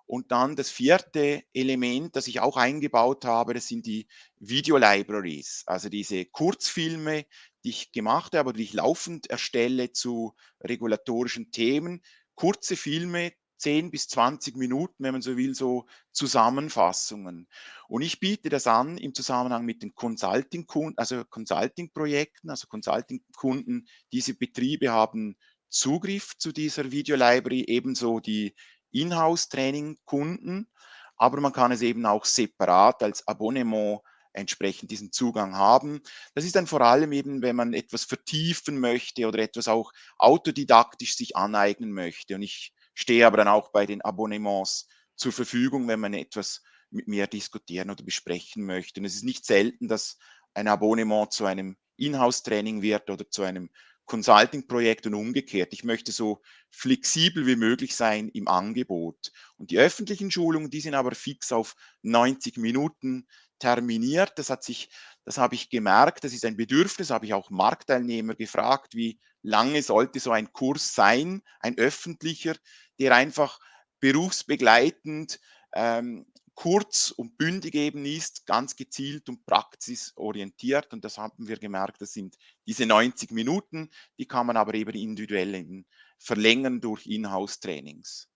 Und 0.09 0.31
dann 0.31 0.55
das 0.55 0.71
vierte 0.71 1.43
Element, 1.53 2.15
das 2.15 2.27
ich 2.27 2.39
auch 2.39 2.57
eingebaut 2.57 3.25
habe, 3.25 3.53
das 3.53 3.67
sind 3.67 3.85
die 3.85 4.07
Video 4.39 4.75
Libraries, 4.77 5.61
also 5.67 5.87
diese 5.87 6.25
Kurzfilme, 6.25 7.27
die 7.63 7.69
ich 7.69 7.91
gemacht 7.91 8.33
habe, 8.35 8.53
die 8.53 8.63
ich 8.63 8.73
laufend 8.73 9.29
erstelle 9.29 9.91
zu 9.91 10.33
regulatorischen 10.61 11.51
Themen. 11.51 12.01
Kurze 12.33 12.75
Filme, 12.75 13.33
10 13.59 13.91
bis 13.91 14.07
20 14.07 14.55
Minuten, 14.55 14.95
wenn 15.03 15.11
man 15.11 15.21
so 15.21 15.37
will, 15.37 15.53
so 15.53 15.85
Zusammenfassungen. 16.11 17.47
Und 17.87 18.01
ich 18.01 18.19
biete 18.19 18.49
das 18.49 18.65
an 18.65 18.97
im 18.97 19.13
Zusammenhang 19.13 19.63
mit 19.63 19.83
den 19.83 19.93
Consulting-Kunden, 19.93 20.97
also 20.97 21.23
Consulting-Projekten, 21.23 22.49
also 22.49 22.65
Consulting-Kunden. 22.65 23.87
Diese 24.11 24.33
Betriebe 24.33 24.89
haben 24.89 25.37
Zugriff 25.69 26.35
zu 26.39 26.51
dieser 26.51 26.91
Video 26.91 27.15
Library, 27.15 27.65
ebenso 27.67 28.19
die 28.19 28.55
Inhouse-Training-Kunden, 28.91 30.69
aber 31.17 31.41
man 31.41 31.53
kann 31.53 31.71
es 31.71 31.81
eben 31.81 32.05
auch 32.05 32.25
separat 32.25 33.03
als 33.03 33.27
Abonnement 33.27 34.01
entsprechend 34.33 34.91
diesen 34.91 35.11
Zugang 35.11 35.55
haben. 35.55 36.01
Das 36.35 36.45
ist 36.45 36.55
dann 36.55 36.67
vor 36.67 36.81
allem 36.81 37.11
eben, 37.11 37.41
wenn 37.41 37.55
man 37.55 37.73
etwas 37.73 38.03
vertiefen 38.03 38.79
möchte 38.79 39.27
oder 39.27 39.39
etwas 39.39 39.67
auch 39.67 39.91
autodidaktisch 40.17 41.15
sich 41.15 41.35
aneignen 41.35 41.91
möchte. 41.91 42.35
Und 42.35 42.43
ich 42.43 42.73
stehe 42.93 43.25
aber 43.25 43.37
dann 43.37 43.47
auch 43.47 43.71
bei 43.71 43.85
den 43.85 44.01
Abonnements 44.01 44.87
zur 45.15 45.31
Verfügung, 45.31 45.87
wenn 45.87 45.99
man 45.99 46.13
etwas 46.13 46.61
mit 46.91 47.07
mir 47.07 47.27
diskutieren 47.27 47.89
oder 47.89 48.03
besprechen 48.03 48.65
möchte. 48.65 48.99
Und 48.99 49.05
es 49.05 49.15
ist 49.15 49.23
nicht 49.23 49.45
selten, 49.45 49.87
dass 49.87 50.17
ein 50.53 50.67
Abonnement 50.67 51.31
zu 51.31 51.45
einem 51.45 51.77
Inhouse-Training 51.97 52.81
wird 52.81 53.09
oder 53.09 53.29
zu 53.29 53.43
einem 53.43 53.69
Consulting-Projekt 54.09 55.07
und 55.07 55.13
umgekehrt. 55.13 55.71
Ich 55.71 55.85
möchte 55.85 56.11
so 56.11 56.41
flexibel 56.71 57.45
wie 57.45 57.55
möglich 57.55 57.95
sein 57.95 58.27
im 58.29 58.47
Angebot. 58.47 59.31
Und 59.55 59.71
die 59.71 59.77
öffentlichen 59.77 60.31
Schulungen, 60.31 60.69
die 60.69 60.81
sind 60.81 60.95
aber 60.95 61.15
fix 61.15 61.51
auf 61.51 61.75
90 62.01 62.57
Minuten 62.57 63.27
terminiert. 63.59 64.33
Das 64.37 64.49
hat 64.49 64.63
sich, 64.63 64.89
das 65.23 65.37
habe 65.37 65.55
ich 65.55 65.69
gemerkt, 65.69 66.23
das 66.23 66.33
ist 66.33 66.43
ein 66.43 66.57
Bedürfnis, 66.57 67.11
habe 67.11 67.25
ich 67.25 67.33
auch 67.33 67.49
Marktteilnehmer 67.51 68.35
gefragt, 68.35 68.95
wie 68.95 69.19
lange 69.43 69.81
sollte 69.83 70.19
so 70.19 70.31
ein 70.31 70.51
Kurs 70.51 70.93
sein, 70.93 71.43
ein 71.59 71.77
öffentlicher, 71.77 72.55
der 72.99 73.15
einfach 73.15 73.59
berufsbegleitend 73.99 75.39
ähm, 75.73 76.25
kurz 76.59 77.11
und 77.11 77.37
bündig 77.37 77.73
eben 77.73 78.03
ist, 78.03 78.45
ganz 78.45 78.75
gezielt 78.75 79.29
und 79.29 79.45
praxisorientiert. 79.45 80.91
Und 80.91 81.05
das 81.05 81.17
haben 81.17 81.47
wir 81.47 81.55
gemerkt, 81.55 82.01
das 82.01 82.11
sind 82.11 82.35
diese 82.67 82.85
90 82.85 83.31
Minuten, 83.31 83.89
die 84.17 84.25
kann 84.25 84.45
man 84.45 84.57
aber 84.57 84.73
eben 84.73 84.93
individuell 84.93 85.85
verlängern 86.17 86.81
durch 86.81 87.07
Inhouse-Trainings. 87.07 88.27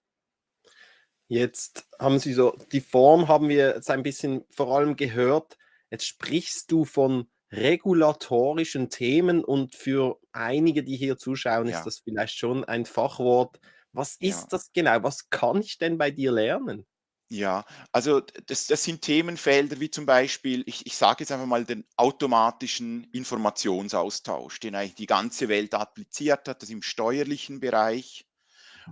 Jetzt 1.28 1.86
haben 2.00 2.18
Sie 2.18 2.32
so, 2.32 2.56
die 2.72 2.80
Form 2.80 3.28
haben 3.28 3.50
wir 3.50 3.76
jetzt 3.76 3.92
ein 3.92 4.04
bisschen 4.04 4.46
vor 4.52 4.74
allem 4.74 4.96
gehört. 4.96 5.58
Jetzt 5.92 6.06
sprichst 6.08 6.72
du 6.72 6.86
von 6.86 7.30
regulatorischen 7.52 8.90
Themen 8.90 9.44
und 9.44 9.76
für 9.76 10.18
einige, 10.32 10.86
die 10.86 10.96
hier 10.96 11.18
zuschauen, 11.18 11.68
ja. 11.68 11.78
ist 11.78 11.86
das 11.86 12.00
vielleicht 12.00 12.38
schon 12.38 12.64
ein 12.64 12.86
Fachwort. 12.86 13.60
Was 13.92 14.16
ist 14.16 14.44
ja. 14.44 14.48
das 14.52 14.72
genau? 14.72 15.04
Was 15.04 15.30
kann 15.30 15.60
ich 15.60 15.78
denn 15.78 15.98
bei 15.98 16.10
dir 16.10 16.32
lernen? 16.32 16.88
Ja, 17.30 17.66
also 17.92 18.20
das, 18.20 18.68
das 18.68 18.84
sind 18.84 19.02
Themenfelder 19.02 19.80
wie 19.80 19.90
zum 19.90 20.06
Beispiel, 20.06 20.64
ich, 20.68 20.86
ich 20.86 20.96
sage 20.96 21.24
jetzt 21.24 21.32
einfach 21.32 21.48
mal 21.48 21.66
den 21.66 21.84
automatischen 21.98 23.06
Informationsaustausch, 23.12 24.60
den 24.60 24.76
eigentlich 24.76 24.96
die 24.96 25.08
ganze 25.08 25.50
Welt 25.50 25.74
appliziert 25.74 26.48
hat, 26.48 26.62
das 26.62 26.70
im 26.70 26.84
steuerlichen 26.84 27.60
Bereich 27.60 28.28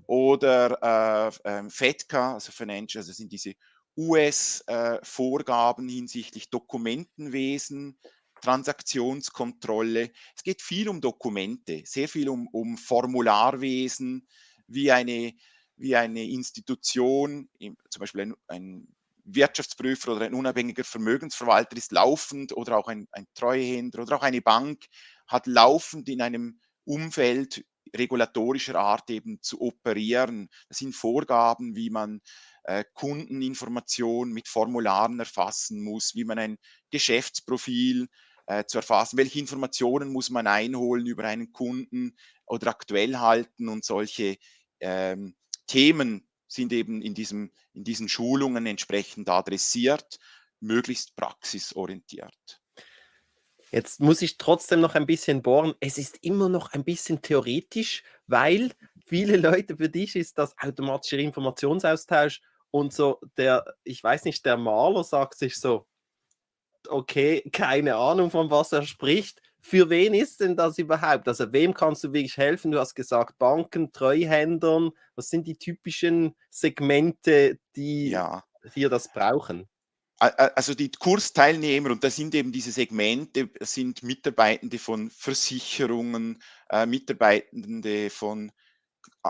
oder 0.08 1.32
äh, 1.46 1.50
äh, 1.50 1.70
FEDCA, 1.70 2.34
also 2.36 2.52
Financial, 2.52 3.02
also 3.02 3.12
das 3.12 3.18
sind 3.18 3.32
diese 3.32 3.54
US-Vorgaben 3.98 5.90
äh, 5.90 5.92
hinsichtlich 5.92 6.50
Dokumentenwesen, 6.50 8.00
Transaktionskontrolle. 8.42 10.12
Es 10.36 10.44
geht 10.44 10.62
viel 10.62 10.90
um 10.90 11.02
Dokumente, 11.02 11.84
sehr 11.86 12.08
viel 12.10 12.30
um, 12.30 12.48
um 12.48 12.78
Formularwesen, 12.78 14.28
wie 14.68 14.92
eine 14.92 15.34
wie 15.82 15.96
eine 15.96 16.24
Institution, 16.24 17.50
zum 17.90 18.00
Beispiel 18.00 18.22
ein, 18.22 18.36
ein 18.48 18.88
Wirtschaftsprüfer 19.26 20.14
oder 20.14 20.26
ein 20.26 20.34
unabhängiger 20.34 20.84
Vermögensverwalter 20.84 21.78
ist 21.78 21.92
laufend 21.92 22.56
oder 22.56 22.78
auch 22.78 22.88
ein, 22.88 23.08
ein 23.12 23.28
Treuhänder 23.34 24.02
oder 24.02 24.18
auch 24.18 24.24
eine 24.24 24.42
Bank 24.42 24.86
hat 25.28 25.48
laufend 25.48 26.10
in 26.10 26.22
einem 26.22 26.60
Umfeld 26.86 27.64
regulatorischer 27.96 28.76
Art 28.76 29.10
eben 29.10 29.42
zu 29.42 29.62
operieren. 29.62 30.50
Das 30.70 30.78
sind 30.78 30.96
Vorgaben, 30.96 31.76
wie 31.76 31.90
man 31.90 32.22
äh, 32.64 32.84
Kundeninformationen 32.94 34.34
mit 34.34 34.48
Formularen 34.48 35.20
erfassen 35.20 35.84
muss, 35.84 36.16
wie 36.16 36.24
man 36.24 36.40
ein 36.40 36.58
Geschäftsprofil 36.90 38.08
äh, 38.46 38.66
zu 38.66 38.78
erfassen, 38.78 39.18
welche 39.18 39.40
Informationen 39.40 40.12
muss 40.12 40.30
man 40.30 40.48
einholen 40.48 41.06
über 41.06 41.26
einen 41.26 41.52
Kunden 41.52 42.16
oder 42.46 42.68
aktuell 42.68 43.18
halten 43.18 43.68
und 43.68 43.84
solche 43.84 44.38
ähm, 44.80 45.36
Themen 45.72 46.28
sind 46.48 46.74
eben 46.74 47.02
in, 47.02 47.14
diesem, 47.14 47.50
in 47.72 47.86
diesen 47.86 48.10
Schulungen 48.10 48.66
entsprechend 48.66 49.30
adressiert, 49.30 50.20
möglichst 50.60 51.16
praxisorientiert. 51.16 52.62
Jetzt 53.72 54.02
muss 54.02 54.22
ich 54.22 54.38
trotzdem 54.38 54.82
noch 54.82 54.96
ein 54.96 55.06
bisschen 55.06 55.42
bohren. 55.42 55.74
Es 55.80 55.98
ist 55.98 56.18
immer 56.24 56.50
noch 56.50 56.74
ein 56.74 56.84
bisschen 56.84 57.22
theoretisch, 57.22 58.04
weil 58.28 58.74
viele 59.06 59.38
Leute, 59.38 59.78
für 59.78 59.88
dich 59.88 60.18
ist 60.18 60.38
das 60.38 60.58
automatischer 60.58 61.20
Informationsaustausch 61.20 62.42
und 62.70 62.92
so 62.92 63.22
der, 63.38 63.64
ich 63.86 64.04
weiß 64.04 64.26
nicht, 64.26 64.46
der 64.46 64.58
Maler 64.58 65.06
sagt 65.06 65.38
sich 65.38 65.56
so, 65.56 65.88
okay, 66.90 67.50
keine 67.50 67.96
Ahnung, 67.96 68.30
von 68.30 68.52
was 68.52 68.74
er 68.74 68.84
spricht 68.84 69.42
für 69.62 69.90
wen 69.90 70.14
ist 70.14 70.40
denn 70.42 70.56
das 70.56 70.78
überhaupt? 70.78 71.28
Also 71.28 71.52
wem 71.54 71.74
kannst 71.74 72.04
du 72.04 72.14
wirklich 72.14 72.38
helfen? 72.38 72.72
Du 72.72 72.80
hast 72.80 72.96
gesagt 72.96 73.38
Banken, 73.38 73.92
Treuhändern. 73.92 74.92
Was 75.16 75.30
sind 75.30 75.48
die 75.48 75.58
typischen 75.58 76.36
Segmente, 76.50 77.60
die 77.76 78.10
ja. 78.10 78.44
hier 78.74 78.90
das 78.90 79.12
brauchen? 79.12 79.68
Also 80.18 80.76
die 80.76 80.92
Kursteilnehmer, 80.92 81.92
und 81.92 82.04
das 82.04 82.16
sind 82.16 82.36
eben 82.36 82.52
diese 82.52 82.72
Segmente, 82.72 83.50
sind 83.60 84.04
Mitarbeitende 84.04 84.78
von 84.78 85.10
Versicherungen, 85.10 86.42
äh, 86.70 86.86
Mitarbeitende 86.86 88.12
von 88.12 88.52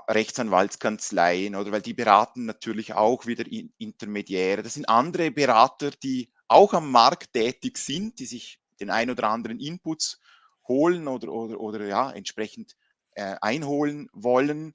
Rechtsanwaltskanzleien 0.09 1.55
oder 1.55 1.71
weil 1.71 1.81
die 1.81 1.93
beraten 1.93 2.45
natürlich 2.45 2.93
auch 2.93 3.25
wieder 3.25 3.45
Intermediäre. 3.77 4.63
Das 4.63 4.73
sind 4.73 4.89
andere 4.89 5.31
Berater, 5.31 5.91
die 5.91 6.31
auch 6.47 6.73
am 6.73 6.91
Markt 6.91 7.33
tätig 7.33 7.77
sind, 7.77 8.19
die 8.19 8.25
sich 8.25 8.60
den 8.81 8.89
ein 8.89 9.09
oder 9.09 9.29
anderen 9.29 9.59
Inputs 9.59 10.19
holen 10.67 11.07
oder, 11.07 11.31
oder, 11.31 11.59
oder 11.59 11.85
ja, 11.85 12.11
entsprechend 12.11 12.75
äh, 13.13 13.35
einholen 13.41 14.09
wollen. 14.13 14.73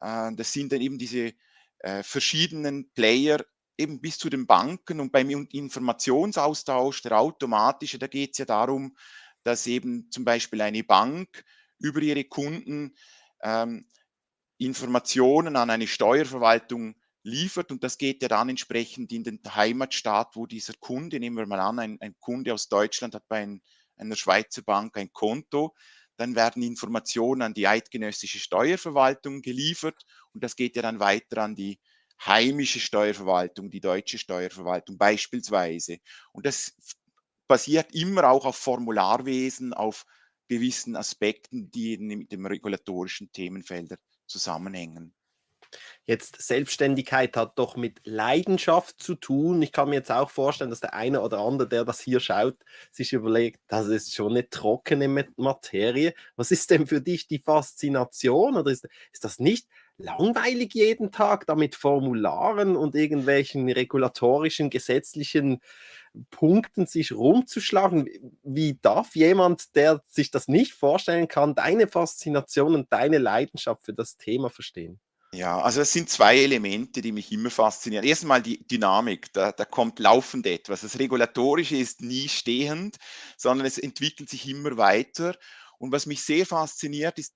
Äh, 0.00 0.32
das 0.34 0.52
sind 0.52 0.72
dann 0.72 0.80
eben 0.80 0.98
diese 0.98 1.32
äh, 1.78 2.02
verschiedenen 2.02 2.90
Player, 2.92 3.44
eben 3.76 4.00
bis 4.00 4.18
zu 4.18 4.30
den 4.30 4.46
Banken 4.46 5.00
und 5.00 5.12
beim 5.12 5.30
Informationsaustausch, 5.30 7.02
der 7.02 7.18
automatische, 7.18 7.98
da 7.98 8.06
geht 8.06 8.32
es 8.32 8.38
ja 8.38 8.44
darum, 8.44 8.96
dass 9.42 9.66
eben 9.66 10.10
zum 10.10 10.24
Beispiel 10.24 10.60
eine 10.60 10.84
Bank 10.84 11.44
über 11.78 12.00
ihre 12.00 12.24
Kunden 12.24 12.94
ähm, 13.42 13.86
Informationen 14.58 15.56
an 15.56 15.70
eine 15.70 15.86
Steuerverwaltung 15.86 16.94
liefert 17.24 17.72
und 17.72 17.82
das 17.82 17.98
geht 17.98 18.22
ja 18.22 18.28
dann 18.28 18.50
entsprechend 18.50 19.10
in 19.12 19.24
den 19.24 19.40
Heimatstaat, 19.44 20.36
wo 20.36 20.46
dieser 20.46 20.74
Kunde, 20.74 21.18
nehmen 21.18 21.36
wir 21.36 21.46
mal 21.46 21.60
an, 21.60 21.78
ein, 21.78 22.00
ein 22.00 22.14
Kunde 22.20 22.52
aus 22.54 22.68
Deutschland 22.68 23.14
hat 23.14 23.26
bei 23.28 23.42
ein, 23.42 23.62
einer 23.96 24.16
Schweizer 24.16 24.62
Bank 24.62 24.96
ein 24.96 25.12
Konto, 25.12 25.74
dann 26.16 26.36
werden 26.36 26.62
Informationen 26.62 27.42
an 27.42 27.54
die 27.54 27.66
eidgenössische 27.66 28.38
Steuerverwaltung 28.38 29.42
geliefert 29.42 30.04
und 30.32 30.44
das 30.44 30.54
geht 30.54 30.76
ja 30.76 30.82
dann 30.82 31.00
weiter 31.00 31.42
an 31.42 31.56
die 31.56 31.80
heimische 32.24 32.78
Steuerverwaltung, 32.78 33.70
die 33.70 33.80
deutsche 33.80 34.18
Steuerverwaltung 34.18 34.98
beispielsweise. 34.98 35.98
Und 36.32 36.46
das 36.46 36.76
basiert 37.48 37.92
immer 37.94 38.30
auch 38.30 38.44
auf 38.44 38.56
Formularwesen, 38.56 39.72
auf 39.72 40.06
gewissen 40.48 40.94
Aspekten, 40.94 41.70
die 41.70 41.98
mit 41.98 42.30
dem 42.30 42.46
regulatorischen 42.46 43.32
Themenfelder 43.32 43.96
zusammenhängen. 44.26 45.14
Jetzt 46.06 46.40
Selbstständigkeit 46.42 47.36
hat 47.36 47.58
doch 47.58 47.76
mit 47.76 48.00
Leidenschaft 48.04 49.02
zu 49.02 49.14
tun. 49.14 49.62
Ich 49.62 49.72
kann 49.72 49.88
mir 49.88 49.96
jetzt 49.96 50.10
auch 50.12 50.30
vorstellen, 50.30 50.70
dass 50.70 50.80
der 50.80 50.94
eine 50.94 51.22
oder 51.22 51.38
andere, 51.38 51.68
der 51.68 51.84
das 51.84 52.00
hier 52.00 52.20
schaut, 52.20 52.56
sich 52.92 53.12
überlegt, 53.12 53.60
das 53.68 53.86
ist 53.88 54.14
schon 54.14 54.32
eine 54.32 54.48
trockene 54.50 55.08
Materie. 55.36 56.14
Was 56.36 56.50
ist 56.50 56.70
denn 56.70 56.86
für 56.86 57.00
dich 57.00 57.26
die 57.26 57.38
Faszination 57.38 58.56
oder 58.56 58.70
ist, 58.70 58.86
ist 59.12 59.24
das 59.24 59.38
nicht 59.38 59.66
langweilig 59.96 60.74
jeden 60.74 61.10
Tag, 61.12 61.46
da 61.46 61.54
mit 61.54 61.74
Formularen 61.74 62.76
und 62.76 62.94
irgendwelchen 62.94 63.70
regulatorischen, 63.70 64.70
gesetzlichen 64.70 65.60
Punkten 66.30 66.86
sich 66.86 67.12
rumzuschlagen? 67.12 68.08
Wie 68.42 68.78
darf 68.80 69.16
jemand, 69.16 69.74
der 69.76 70.02
sich 70.06 70.30
das 70.30 70.48
nicht 70.48 70.72
vorstellen 70.74 71.28
kann, 71.28 71.54
deine 71.54 71.88
Faszination 71.88 72.74
und 72.74 72.92
deine 72.92 73.18
Leidenschaft 73.18 73.84
für 73.84 73.94
das 73.94 74.16
Thema 74.16 74.50
verstehen? 74.50 75.00
Ja, 75.34 75.60
also 75.60 75.80
es 75.80 75.92
sind 75.92 76.08
zwei 76.10 76.36
Elemente, 76.38 77.02
die 77.02 77.10
mich 77.10 77.32
immer 77.32 77.50
faszinieren. 77.50 78.04
Erstmal 78.04 78.40
die 78.40 78.64
Dynamik, 78.66 79.32
da, 79.32 79.50
da 79.50 79.64
kommt 79.64 79.98
laufend 79.98 80.46
etwas. 80.46 80.82
Das 80.82 80.98
Regulatorische 80.98 81.76
ist 81.76 82.02
nie 82.02 82.28
stehend, 82.28 82.98
sondern 83.36 83.66
es 83.66 83.78
entwickelt 83.78 84.28
sich 84.28 84.48
immer 84.48 84.76
weiter. 84.76 85.36
Und 85.78 85.90
was 85.90 86.06
mich 86.06 86.22
sehr 86.22 86.46
fasziniert, 86.46 87.18
ist 87.18 87.34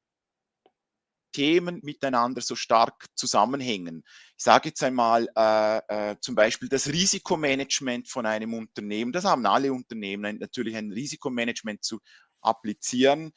Themen 1.32 1.80
miteinander 1.82 2.40
so 2.40 2.54
stark 2.56 3.06
zusammenhängen. 3.16 4.04
Ich 4.36 4.44
sage 4.44 4.68
jetzt 4.68 4.82
einmal 4.82 5.28
äh, 5.36 5.78
äh, 5.88 6.16
zum 6.20 6.36
Beispiel 6.36 6.68
das 6.68 6.86
Risikomanagement 6.88 8.08
von 8.08 8.26
einem 8.26 8.54
Unternehmen. 8.54 9.12
Das 9.12 9.24
haben 9.24 9.44
alle 9.44 9.72
Unternehmen 9.72 10.38
natürlich 10.38 10.76
ein 10.76 10.92
Risikomanagement 10.92 11.82
zu 11.84 11.98
applizieren. 12.40 13.32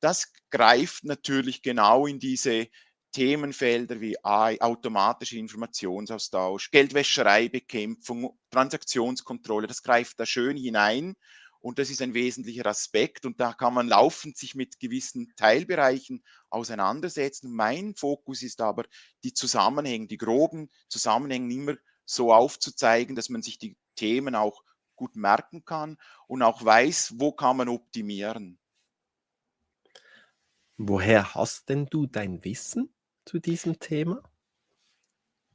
Das 0.00 0.32
greift 0.50 1.04
natürlich 1.04 1.62
genau 1.62 2.06
in 2.06 2.18
diese 2.18 2.68
Themenfelder 3.16 3.98
wie 4.02 4.22
automatischer 4.22 5.38
Informationsaustausch, 5.38 6.70
Geldwäschereibekämpfung, 6.70 8.38
Transaktionskontrolle. 8.50 9.66
Das 9.66 9.82
greift 9.82 10.20
da 10.20 10.26
schön 10.26 10.58
hinein 10.58 11.14
und 11.60 11.78
das 11.78 11.88
ist 11.88 12.02
ein 12.02 12.12
wesentlicher 12.12 12.66
Aspekt 12.66 13.24
und 13.24 13.40
da 13.40 13.54
kann 13.54 13.72
man 13.72 13.88
laufend 13.88 14.36
sich 14.36 14.54
mit 14.54 14.78
gewissen 14.80 15.32
Teilbereichen 15.36 16.22
auseinandersetzen. 16.50 17.54
Mein 17.54 17.94
Fokus 17.94 18.42
ist 18.42 18.60
aber, 18.60 18.84
die 19.24 19.32
Zusammenhänge, 19.32 20.08
die 20.08 20.18
groben 20.18 20.68
Zusammenhänge 20.90 21.54
immer 21.54 21.74
so 22.04 22.34
aufzuzeigen, 22.34 23.16
dass 23.16 23.30
man 23.30 23.40
sich 23.40 23.56
die 23.58 23.78
Themen 23.94 24.34
auch 24.34 24.62
gut 24.94 25.16
merken 25.16 25.64
kann 25.64 25.96
und 26.26 26.42
auch 26.42 26.62
weiß, 26.62 27.14
wo 27.16 27.32
kann 27.32 27.56
man 27.56 27.70
optimieren. 27.70 28.58
Woher 30.76 31.32
hast 31.32 31.70
denn 31.70 31.86
du 31.86 32.04
dein 32.04 32.44
Wissen 32.44 32.92
zu 33.26 33.38
diesem 33.38 33.78
Thema? 33.78 34.22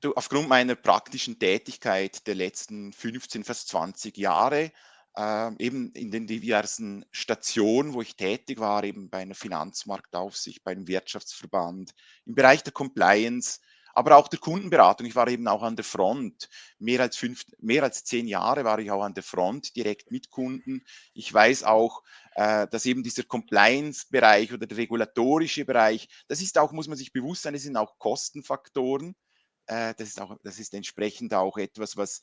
Du, 0.02 0.14
aufgrund 0.14 0.50
meiner 0.50 0.76
praktischen 0.76 1.40
Tätigkeit 1.40 2.26
der 2.28 2.36
letzten 2.36 2.92
15, 2.92 3.44
fast 3.44 3.70
20 3.70 4.18
Jahre 4.18 4.72
äh, 5.16 5.52
eben 5.64 5.92
in 5.94 6.12
den 6.12 6.28
diversen 6.28 7.06
Stationen, 7.12 7.94
wo 7.94 8.02
ich 8.02 8.16
tätig 8.16 8.60
war, 8.60 8.84
eben 8.84 9.10
bei 9.10 9.20
einer 9.20 9.36
Finanzmarktaufsicht, 9.36 10.64
bei 10.64 10.72
einem 10.72 10.88
Wirtschaftsverband, 10.88 11.94
im 12.26 12.36
Bereich 12.36 12.64
der 12.64 12.74
Compliance, 12.74 13.60
aber 13.94 14.18
auch 14.18 14.28
der 14.28 14.40
Kundenberatung. 14.40 15.06
Ich 15.06 15.16
war 15.16 15.28
eben 15.28 15.48
auch 15.48 15.64
an 15.64 15.76
der 15.76 15.86
Front. 15.86 16.50
Mehr 16.80 17.02
als, 17.02 17.18
fünf, 17.18 17.44
mehr 17.60 17.84
als 17.84 18.04
zehn 18.04 18.28
Jahre 18.28 18.64
war 18.64 18.80
ich 18.80 18.92
auch 18.92 19.04
an 19.04 19.14
der 19.14 19.24
Front, 19.24 19.76
direkt 19.76 20.12
mit 20.12 20.30
Kunden. 20.30 20.84
Ich 21.14 21.32
weiß 21.32 21.64
auch, 21.64 22.02
dass 22.36 22.86
eben 22.86 23.04
dieser 23.04 23.24
Compliance-Bereich 23.24 24.54
oder 24.54 24.66
der 24.66 24.78
regulatorische 24.78 25.66
Bereich, 25.66 26.08
das 26.28 26.42
ist 26.42 26.58
auch, 26.58 26.72
muss 26.72 26.88
man 26.88 26.98
sich 26.98 27.12
bewusst 27.12 27.42
sein, 27.42 27.54
das 27.54 27.64
sind 27.64 27.76
auch 27.76 27.98
Kostenfaktoren. 28.00 29.16
Äh, 29.66 29.94
das, 29.98 30.10
ist 30.10 30.22
auch, 30.22 30.38
das 30.44 30.60
ist 30.60 30.74
entsprechend 30.74 31.34
auch 31.34 31.58
etwas, 31.58 31.98
was 31.98 32.22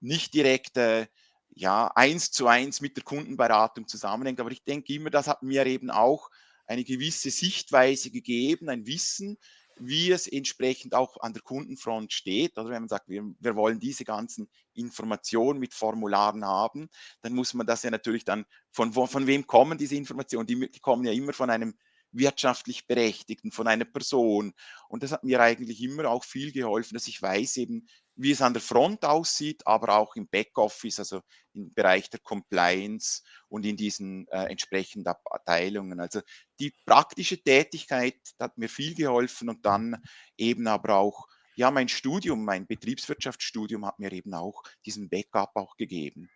nicht 0.00 0.34
direkt 0.34 0.76
äh, 0.76 1.06
ja, 1.50 1.88
eins 1.94 2.30
zu 2.30 2.46
eins 2.46 2.80
mit 2.80 2.96
der 2.96 3.04
Kundenberatung 3.04 3.88
zusammenhängt. 3.88 4.40
Aber 4.40 4.50
ich 4.50 4.64
denke 4.64 4.92
immer, 4.92 5.10
das 5.10 5.28
hat 5.28 5.42
mir 5.42 5.66
eben 5.66 5.90
auch 5.90 6.30
eine 6.66 6.84
gewisse 6.84 7.30
Sichtweise 7.30 8.10
gegeben, 8.10 8.68
ein 8.68 8.86
Wissen, 8.86 9.38
wie 9.80 10.10
es 10.10 10.26
entsprechend 10.26 10.94
auch 10.94 11.16
an 11.20 11.32
der 11.32 11.42
Kundenfront 11.42 12.12
steht. 12.12 12.56
Oder 12.58 12.70
wenn 12.70 12.82
man 12.82 12.88
sagt, 12.88 13.08
wir, 13.08 13.24
wir 13.38 13.56
wollen 13.56 13.80
diese 13.80 14.04
ganzen 14.04 14.48
Informationen 14.74 15.58
mit 15.58 15.74
Formularen 15.74 16.44
haben, 16.44 16.88
dann 17.22 17.34
muss 17.34 17.54
man 17.54 17.66
das 17.66 17.82
ja 17.82 17.90
natürlich 17.90 18.24
dann, 18.24 18.44
von, 18.70 18.92
von 18.92 19.26
wem 19.26 19.46
kommen 19.46 19.78
diese 19.78 19.96
Informationen? 19.96 20.46
Die, 20.46 20.70
die 20.70 20.80
kommen 20.80 21.04
ja 21.04 21.12
immer 21.12 21.32
von 21.32 21.50
einem 21.50 21.74
wirtschaftlich 22.12 22.86
Berechtigten, 22.86 23.52
von 23.52 23.66
einer 23.66 23.84
Person. 23.84 24.54
Und 24.88 25.02
das 25.02 25.12
hat 25.12 25.24
mir 25.24 25.40
eigentlich 25.40 25.82
immer 25.82 26.08
auch 26.10 26.24
viel 26.24 26.52
geholfen, 26.52 26.94
dass 26.94 27.06
ich 27.06 27.20
weiß 27.20 27.58
eben, 27.58 27.86
wie 28.18 28.32
es 28.32 28.42
an 28.42 28.52
der 28.52 28.60
Front 28.60 29.04
aussieht, 29.04 29.64
aber 29.64 29.96
auch 29.96 30.16
im 30.16 30.26
Backoffice, 30.26 30.98
also 30.98 31.22
im 31.54 31.72
Bereich 31.72 32.10
der 32.10 32.18
Compliance 32.18 33.22
und 33.48 33.64
in 33.64 33.76
diesen 33.76 34.26
äh, 34.28 34.46
entsprechenden 34.50 35.14
Abteilungen. 35.24 36.00
Also 36.00 36.20
die 36.58 36.74
praktische 36.84 37.40
Tätigkeit 37.40 38.18
hat 38.40 38.58
mir 38.58 38.68
viel 38.68 38.94
geholfen 38.94 39.48
und 39.48 39.64
dann 39.64 40.02
eben 40.36 40.66
aber 40.66 40.96
auch, 40.96 41.28
ja, 41.54 41.70
mein 41.70 41.88
Studium, 41.88 42.44
mein 42.44 42.66
Betriebswirtschaftsstudium 42.66 43.86
hat 43.86 44.00
mir 44.00 44.12
eben 44.12 44.34
auch 44.34 44.64
diesen 44.84 45.08
Backup 45.08 45.52
auch 45.54 45.76
gegeben. 45.76 46.28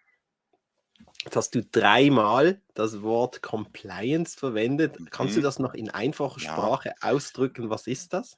Jetzt 1.24 1.34
hast 1.36 1.54
du 1.56 1.64
dreimal 1.64 2.62
das 2.74 3.02
Wort 3.02 3.42
Compliance 3.42 4.38
verwendet. 4.38 5.00
Mhm. 5.00 5.10
Kannst 5.10 5.34
du 5.34 5.40
mhm. 5.40 5.44
das 5.44 5.58
noch 5.58 5.74
in 5.74 5.90
einfacher 5.90 6.38
Sprache 6.38 6.90
ja. 6.90 7.10
ausdrücken? 7.10 7.70
Was 7.70 7.88
ist 7.88 8.12
das? 8.12 8.36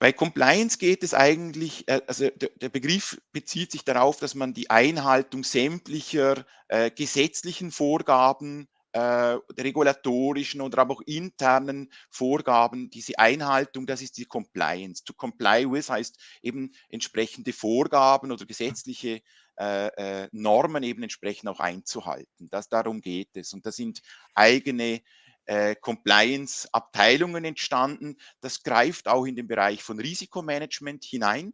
Bei 0.00 0.12
Compliance 0.12 0.78
geht 0.78 1.02
es 1.04 1.12
eigentlich, 1.12 1.86
äh, 1.86 2.00
also 2.06 2.30
der, 2.30 2.70
Begriff 2.70 3.20
bezieht 3.32 3.70
sich 3.70 3.84
darauf, 3.84 4.18
dass 4.18 4.34
man 4.34 4.54
die 4.54 4.70
Einhaltung 4.70 5.44
sämtlicher 5.44 6.46
äh, 6.68 6.90
gesetzlichen 6.90 7.70
Vorgaben, 7.70 8.66
äh, 8.92 9.36
regulatorischen 9.58 10.62
oder 10.62 10.78
aber 10.78 10.94
auch 10.94 11.02
internen 11.02 11.92
Vorgaben, 12.10 12.88
diese 12.90 13.18
Einhaltung, 13.18 13.86
das 13.86 14.00
ist 14.00 14.16
die 14.16 14.24
Compliance. 14.24 15.04
To 15.04 15.12
comply 15.12 15.70
with 15.70 15.90
heißt 15.90 16.18
eben 16.42 16.72
entsprechende 16.88 17.52
Vorgaben 17.52 18.32
oder 18.32 18.46
gesetzliche 18.46 19.20
äh, 19.58 19.88
äh, 20.22 20.28
Normen 20.32 20.82
eben 20.82 21.02
entsprechend 21.02 21.50
auch 21.50 21.60
einzuhalten. 21.60 22.48
Das, 22.50 22.70
darum 22.70 23.02
geht 23.02 23.36
es. 23.36 23.52
Und 23.52 23.66
das 23.66 23.76
sind 23.76 24.00
eigene 24.34 25.02
äh, 25.50 25.74
Compliance-Abteilungen 25.74 27.44
entstanden. 27.44 28.16
Das 28.40 28.62
greift 28.62 29.08
auch 29.08 29.24
in 29.24 29.34
den 29.34 29.48
Bereich 29.48 29.82
von 29.82 29.98
Risikomanagement 29.98 31.04
hinein. 31.04 31.52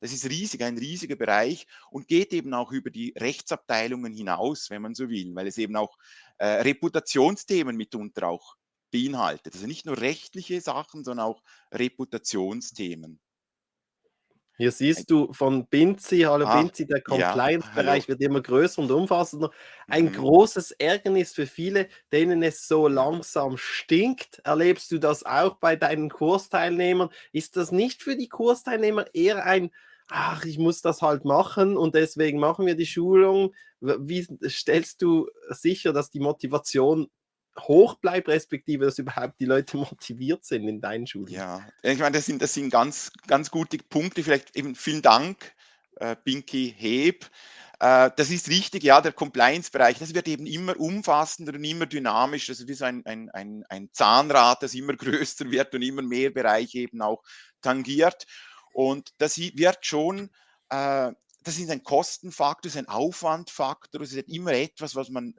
Das 0.00 0.12
ist 0.12 0.28
riesig, 0.28 0.64
ein 0.64 0.76
riesiger 0.76 1.14
Bereich 1.14 1.68
und 1.90 2.08
geht 2.08 2.32
eben 2.32 2.52
auch 2.54 2.72
über 2.72 2.90
die 2.90 3.14
Rechtsabteilungen 3.16 4.12
hinaus, 4.12 4.68
wenn 4.68 4.82
man 4.82 4.96
so 4.96 5.08
will, 5.08 5.32
weil 5.36 5.46
es 5.46 5.58
eben 5.58 5.76
auch 5.76 5.96
äh, 6.38 6.46
Reputationsthemen 6.46 7.76
mitunter 7.76 8.26
auch 8.28 8.56
beinhaltet. 8.90 9.54
Also 9.54 9.68
nicht 9.68 9.86
nur 9.86 9.96
rechtliche 10.00 10.60
Sachen, 10.60 11.04
sondern 11.04 11.26
auch 11.26 11.40
Reputationsthemen. 11.72 13.20
Hier 14.58 14.72
siehst 14.72 15.10
du 15.10 15.32
von 15.34 15.66
Binzi, 15.66 16.20
hallo 16.20 16.46
ah, 16.46 16.60
Binzi, 16.60 16.86
der 16.86 17.02
Compliance-Bereich 17.02 18.04
ja, 18.04 18.08
wird 18.08 18.22
immer 18.22 18.40
größer 18.40 18.80
und 18.80 18.90
umfassender. 18.90 19.50
Ein 19.86 20.06
mhm. 20.06 20.12
großes 20.12 20.70
Ärgernis 20.72 21.34
für 21.34 21.46
viele, 21.46 21.88
denen 22.10 22.42
es 22.42 22.66
so 22.66 22.88
langsam 22.88 23.58
stinkt. 23.58 24.40
Erlebst 24.44 24.90
du 24.92 24.98
das 24.98 25.26
auch 25.26 25.56
bei 25.56 25.76
deinen 25.76 26.08
Kursteilnehmern? 26.08 27.10
Ist 27.32 27.56
das 27.56 27.70
nicht 27.70 28.02
für 28.02 28.16
die 28.16 28.28
Kursteilnehmer 28.28 29.04
eher 29.14 29.44
ein, 29.44 29.70
ach, 30.08 30.46
ich 30.46 30.58
muss 30.58 30.80
das 30.80 31.02
halt 31.02 31.26
machen 31.26 31.76
und 31.76 31.94
deswegen 31.94 32.40
machen 32.40 32.64
wir 32.64 32.76
die 32.76 32.86
Schulung? 32.86 33.54
Wie 33.80 34.26
stellst 34.48 35.02
du 35.02 35.28
sicher, 35.50 35.92
dass 35.92 36.08
die 36.08 36.20
Motivation 36.20 37.08
hoch 37.60 37.94
bleibt, 37.94 38.28
respektive 38.28 38.84
dass 38.84 38.98
überhaupt 38.98 39.40
die 39.40 39.44
Leute 39.44 39.76
motiviert 39.76 40.44
sind 40.44 40.68
in 40.68 40.80
deinen 40.80 41.06
Schulen. 41.06 41.32
Ja, 41.32 41.66
ich 41.82 41.98
meine, 41.98 42.16
das 42.16 42.26
sind, 42.26 42.42
das 42.42 42.54
sind 42.54 42.70
ganz, 42.70 43.12
ganz 43.26 43.50
gute 43.50 43.78
Punkte. 43.78 44.22
Vielleicht 44.22 44.56
eben 44.56 44.74
vielen 44.74 45.02
Dank 45.02 45.52
äh, 45.96 46.16
Pinky 46.16 46.74
Heb. 46.76 47.26
Äh, 47.78 48.10
das 48.16 48.30
ist 48.30 48.48
richtig, 48.48 48.82
ja, 48.84 49.00
der 49.00 49.12
Compliance-Bereich, 49.12 49.98
das 49.98 50.14
wird 50.14 50.28
eben 50.28 50.46
immer 50.46 50.78
umfassender 50.78 51.54
und 51.54 51.64
immer 51.64 51.86
dynamischer. 51.86 52.52
Also 52.52 52.66
wie 52.68 52.74
so 52.74 52.84
ein, 52.84 53.04
ein, 53.04 53.30
ein, 53.30 53.64
ein 53.68 53.90
Zahnrad, 53.92 54.62
das 54.62 54.74
immer 54.74 54.92
größer 54.96 55.50
wird 55.50 55.74
und 55.74 55.82
immer 55.82 56.02
mehr 56.02 56.30
Bereiche 56.30 56.78
eben 56.78 57.02
auch 57.02 57.22
tangiert. 57.60 58.26
Und 58.72 59.12
das 59.18 59.38
wird 59.38 59.84
schon, 59.84 60.30
äh, 60.70 61.12
das 61.46 61.58
ist 61.58 61.70
ein 61.70 61.84
Kostenfaktor, 61.84 62.68
ist 62.68 62.76
ein 62.76 62.88
Aufwandfaktor, 62.88 64.00
es 64.00 64.12
ist 64.12 64.28
immer 64.28 64.52
etwas, 64.52 64.96
was 64.96 65.10
man, 65.10 65.32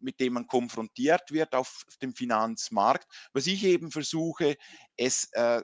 mit 0.00 0.18
dem 0.18 0.32
man 0.32 0.48
konfrontiert 0.48 1.30
wird 1.30 1.54
auf 1.54 1.86
dem 2.02 2.12
Finanzmarkt. 2.12 3.06
Was 3.32 3.46
ich 3.46 3.62
eben 3.62 3.92
versuche, 3.92 4.56
es 4.96 5.30
äh, 5.32 5.62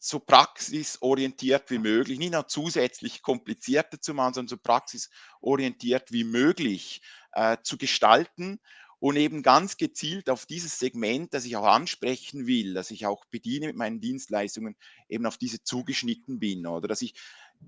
so 0.00 0.18
praxisorientiert 0.18 1.70
wie 1.70 1.78
möglich, 1.78 2.18
nicht 2.18 2.32
noch 2.32 2.48
zusätzlich 2.48 3.22
komplizierter 3.22 4.00
zu 4.00 4.14
machen, 4.14 4.34
sondern 4.34 4.48
so 4.48 4.56
praxisorientiert 4.56 6.10
wie 6.10 6.24
möglich 6.24 7.02
äh, 7.34 7.58
zu 7.62 7.78
gestalten 7.78 8.58
und 8.98 9.14
eben 9.14 9.44
ganz 9.44 9.76
gezielt 9.76 10.28
auf 10.28 10.44
dieses 10.44 10.80
Segment, 10.80 11.34
das 11.34 11.44
ich 11.44 11.56
auch 11.56 11.66
ansprechen 11.66 12.48
will, 12.48 12.74
das 12.74 12.90
ich 12.90 13.06
auch 13.06 13.24
bediene 13.26 13.68
mit 13.68 13.76
meinen 13.76 14.00
Dienstleistungen, 14.00 14.76
eben 15.08 15.24
auf 15.24 15.38
diese 15.38 15.62
zugeschnitten 15.62 16.40
bin 16.40 16.66
oder 16.66 16.88
dass 16.88 17.02
ich 17.02 17.14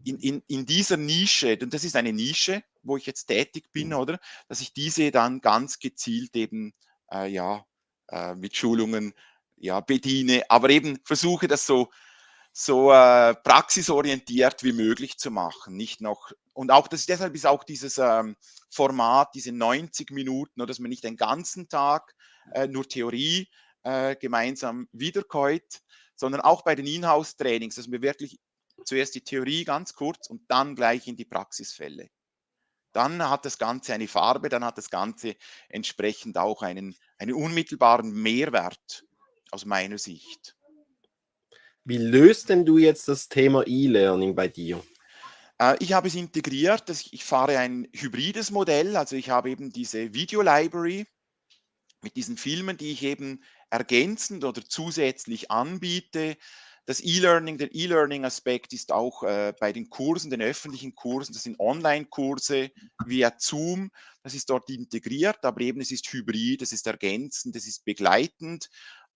in, 0.05 0.18
in, 0.18 0.42
in 0.46 0.66
dieser 0.66 0.96
Nische, 0.96 1.59
und 1.61 1.74
das 1.74 1.85
ist 1.85 1.96
eine 1.96 2.12
Nische, 2.12 2.62
wo 2.83 2.96
ich 2.96 3.07
jetzt 3.07 3.26
tätig 3.26 3.70
bin, 3.72 3.92
oder 3.92 4.18
dass 4.48 4.61
ich 4.61 4.72
diese 4.72 5.11
dann 5.11 5.40
ganz 5.40 5.79
gezielt 5.79 6.35
eben 6.37 6.72
äh, 7.12 7.29
ja, 7.29 7.64
äh, 8.09 8.35
mit 8.35 8.57
Schulungen 8.57 9.12
ja, 9.57 9.81
bediene, 9.81 10.44
aber 10.48 10.70
eben 10.70 10.98
versuche 11.05 11.48
das 11.48 11.66
so 11.66 11.90
so 12.53 12.90
äh, 12.90 13.35
praxisorientiert 13.35 14.64
wie 14.64 14.72
möglich 14.72 15.18
zu 15.18 15.31
machen. 15.31 15.76
Nicht 15.76 16.00
noch, 16.00 16.33
und 16.53 16.72
auch 16.72 16.88
das, 16.88 17.07
deshalb 17.07 17.35
ist 17.35 17.46
auch 17.46 17.64
dieses 17.64 17.98
ähm, 17.98 18.37
Format, 18.70 19.31
diese 19.35 19.53
90 19.53 20.11
Minuten, 20.11 20.61
oder 20.61 20.66
dass 20.66 20.81
man 20.81 20.88
nicht 20.88 21.05
den 21.05 21.16
ganzen 21.16 21.68
Tag 21.68 22.12
äh, 22.53 22.66
nur 22.66 22.88
Theorie 22.88 23.48
äh, 23.83 24.16
gemeinsam 24.16 24.88
wiederkäut, 24.92 25.81
sondern 26.16 26.40
auch 26.40 26.62
bei 26.62 26.74
den 26.74 26.87
Inhouse-Trainings, 26.87 27.76
dass 27.76 27.90
wir 27.90 28.03
wirklich 28.03 28.38
zuerst 28.85 29.14
die 29.14 29.23
Theorie 29.23 29.64
ganz 29.64 29.95
kurz 29.95 30.29
und 30.29 30.43
dann 30.49 30.75
gleich 30.75 31.07
in 31.07 31.16
die 31.16 31.25
Praxisfälle. 31.25 32.11
Dann 32.93 33.29
hat 33.29 33.45
das 33.45 33.59
Ganze 33.59 33.95
eine 33.95 34.09
Farbe, 34.09 34.49
dann 34.49 34.64
hat 34.64 34.79
das 34.79 34.90
Ganze 34.90 35.37
entsprechend 35.69 36.38
auch 36.38 36.62
einen, 36.62 36.97
einen 37.19 37.35
unmittelbaren 37.35 38.12
Mehrwert 38.12 39.05
aus 39.53 39.64
meiner 39.64 39.99
Sicht. 39.99 40.57
Wie 41.85 41.99
löst 41.99 42.49
denn 42.49 42.64
du 42.64 42.79
jetzt 42.79 43.09
das 43.09 43.29
Thema 43.29 43.64
E-Learning 43.66 44.35
bei 44.35 44.49
dir? 44.49 44.83
Äh, 45.59 45.77
ich 45.81 45.93
habe 45.93 46.09
es 46.09 46.14
integriert, 46.14 46.90
ich 47.11 47.25
fahre 47.25 47.59
ein 47.59 47.88
hybrides 47.93 48.51
Modell, 48.51 48.97
also 48.97 49.16
ich 49.16 49.31
habe 49.31 49.51
eben 49.51 49.71
diese 49.71 50.12
Video 50.12 50.43
Library 50.43 51.07
mit 52.03 52.16
diesen 52.16 52.37
Filmen, 52.37 52.77
die 52.77 52.93
ich 52.93 53.03
eben 53.03 53.43
ergänzend 53.71 54.45
oder 54.45 54.64
zusätzlich 54.64 55.51
anbiete. 55.51 56.37
Das 56.87 57.01
E-Learning, 57.01 57.59
der 57.59 57.75
E-Learning-Aspekt 57.75 58.73
ist 58.73 58.90
auch 58.90 59.23
äh, 59.23 59.53
bei 59.61 59.73
den 59.73 59.90
Kursen, 59.90 60.31
den 60.31 60.43
öffentlichen 60.43 60.95
Kursen, 60.95 61.33
das 61.33 61.45
sind 61.45 61.61
Online-Kurse 61.61 62.71
via 63.07 63.33
Zoom, 63.38 63.90
das 64.23 64.35
ist 64.35 64.51
dort 64.51 64.69
integriert, 64.71 65.45
aber 65.45 65.61
eben 65.61 65.81
es 65.81 65.93
ist 65.93 66.12
hybrid, 66.12 66.62
es 66.62 66.73
ist 66.73 66.87
ergänzend, 66.87 67.55
es 67.55 67.66
ist 67.66 67.85
begleitend 67.85 68.69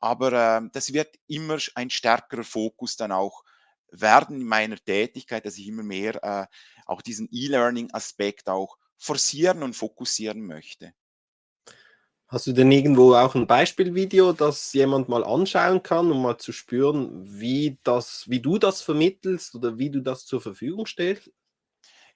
aber 0.05 0.59
äh, 0.59 0.69
das 0.73 0.93
wird 0.93 1.17
immer 1.29 1.57
ein 1.77 1.89
stärkerer 1.89 2.45
Fokus 2.45 2.97
dann 2.97 3.11
auch 3.11 3.43
werden 3.91 4.41
in 4.41 4.47
meiner 4.47 4.77
Tätigkeit, 4.77 5.47
dass 5.47 5.57
ich 5.57 5.67
immer 5.67 5.83
mehr 5.83 6.23
äh, 6.23 6.47
auch 6.85 7.01
diesen 7.01 7.29
E-Learning-Aspekt 7.33 8.51
auch 8.51 8.77
forcieren 8.99 9.63
und 9.63 9.75
fokussieren 9.75 10.43
möchte. 10.43 10.93
Hast 12.35 12.49
du 12.49 12.53
denn 12.53 12.73
irgendwo 12.73 13.15
auch 13.15 13.37
ein 13.37 13.47
Beispielvideo, 13.47 14.33
das 14.33 14.73
jemand 14.73 15.09
mal 15.09 15.23
anschauen 15.23 15.85
kann, 15.85 16.11
um 16.11 16.21
mal 16.21 16.37
zu 16.37 16.51
spüren, 16.51 17.09
wie, 17.23 17.79
das, 17.85 18.29
wie 18.29 18.41
du 18.41 18.59
das 18.59 18.83
vermittelst 18.83 19.55
oder 19.55 19.79
wie 19.79 19.89
du 19.89 20.01
das 20.01 20.27
zur 20.27 20.41
Verfügung 20.41 20.85
stellst? 20.85 21.31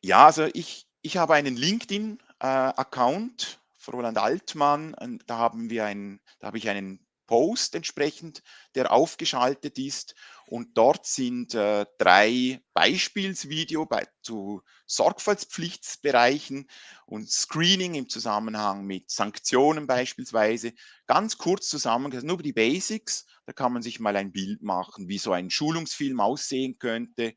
Ja, 0.02 0.26
also 0.26 0.48
ich, 0.54 0.88
ich 1.02 1.18
habe 1.18 1.34
einen 1.34 1.56
LinkedIn-Account, 1.56 3.60
äh, 3.86 3.90
Roland 3.92 4.18
Altmann, 4.18 5.20
da 5.28 5.36
haben 5.36 5.70
wir 5.70 5.84
ein, 5.84 6.18
da 6.40 6.48
habe 6.48 6.58
ich 6.58 6.68
einen 6.68 6.98
Post 7.28 7.76
entsprechend, 7.76 8.42
der 8.74 8.90
aufgeschaltet 8.90 9.78
ist. 9.78 10.16
Und 10.48 10.78
dort 10.78 11.04
sind 11.04 11.54
äh, 11.54 11.84
drei 11.98 12.62
Beispielsvideo 12.72 13.84
bei, 13.84 14.06
zu 14.22 14.62
Sorgfaltspflichtsbereichen 14.86 16.70
und 17.04 17.30
Screening 17.30 17.94
im 17.94 18.08
Zusammenhang 18.08 18.86
mit 18.86 19.10
Sanktionen 19.10 19.86
beispielsweise. 19.86 20.72
Ganz 21.06 21.36
kurz 21.36 21.68
zusammengefasst, 21.68 22.26
nur 22.26 22.42
die 22.42 22.54
Basics. 22.54 23.26
Da 23.44 23.52
kann 23.52 23.74
man 23.74 23.82
sich 23.82 24.00
mal 24.00 24.16
ein 24.16 24.32
Bild 24.32 24.62
machen, 24.62 25.08
wie 25.08 25.18
so 25.18 25.32
ein 25.32 25.50
Schulungsfilm 25.50 26.18
aussehen 26.18 26.78
könnte. 26.78 27.34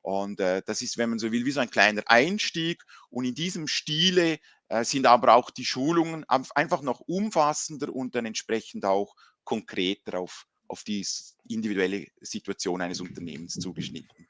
Und 0.00 0.38
äh, 0.38 0.62
das 0.64 0.82
ist, 0.82 0.98
wenn 0.98 1.10
man 1.10 1.18
so 1.18 1.32
will, 1.32 1.44
wie 1.44 1.50
so 1.50 1.60
ein 1.60 1.70
kleiner 1.70 2.02
Einstieg. 2.06 2.84
Und 3.10 3.24
in 3.24 3.34
diesem 3.34 3.66
Stile 3.66 4.38
äh, 4.68 4.84
sind 4.84 5.06
aber 5.06 5.34
auch 5.34 5.50
die 5.50 5.64
Schulungen 5.64 6.24
einfach 6.28 6.82
noch 6.82 7.00
umfassender 7.00 7.92
und 7.92 8.14
dann 8.14 8.26
entsprechend 8.26 8.84
auch 8.84 9.16
konkreter 9.42 10.20
auf, 10.20 10.46
auf 10.72 10.84
die 10.84 11.06
individuelle 11.48 12.06
Situation 12.22 12.80
eines 12.80 13.00
Unternehmens 13.00 13.54
zugeschnitten. 13.54 14.26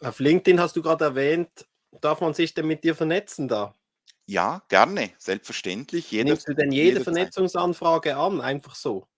Auf 0.00 0.20
LinkedIn 0.20 0.60
hast 0.60 0.76
du 0.76 0.82
gerade 0.82 1.04
erwähnt, 1.04 1.66
darf 2.00 2.20
man 2.20 2.34
sich 2.34 2.54
denn 2.54 2.68
mit 2.68 2.84
dir 2.84 2.94
vernetzen 2.94 3.48
da? 3.48 3.74
Ja, 4.26 4.62
gerne, 4.68 5.10
selbstverständlich. 5.18 6.12
Jeder, 6.12 6.30
Nimmst 6.30 6.48
du 6.48 6.54
denn 6.54 6.70
jede 6.70 7.00
Vernetzungsanfrage 7.02 8.16
an, 8.16 8.40
einfach 8.40 8.76
so? 8.76 9.08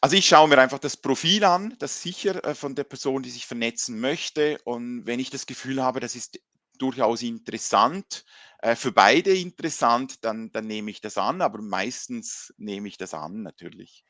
Also 0.00 0.16
ich 0.16 0.26
schaue 0.26 0.48
mir 0.48 0.58
einfach 0.58 0.78
das 0.78 0.96
Profil 0.96 1.44
an, 1.44 1.76
das 1.78 2.02
sicher 2.02 2.42
äh, 2.44 2.54
von 2.54 2.74
der 2.74 2.84
Person, 2.84 3.22
die 3.22 3.30
sich 3.30 3.46
vernetzen 3.46 4.00
möchte. 4.00 4.58
Und 4.64 5.06
wenn 5.06 5.20
ich 5.20 5.30
das 5.30 5.46
Gefühl 5.46 5.82
habe, 5.82 6.00
das 6.00 6.16
ist 6.16 6.40
durchaus 6.78 7.22
interessant, 7.22 8.24
äh, 8.60 8.74
für 8.74 8.90
beide 8.90 9.34
interessant, 9.34 10.24
dann, 10.24 10.50
dann 10.50 10.66
nehme 10.66 10.90
ich 10.90 11.00
das 11.00 11.18
an. 11.18 11.42
Aber 11.42 11.60
meistens 11.60 12.54
nehme 12.56 12.88
ich 12.88 12.96
das 12.96 13.14
an, 13.14 13.42
natürlich. 13.42 14.04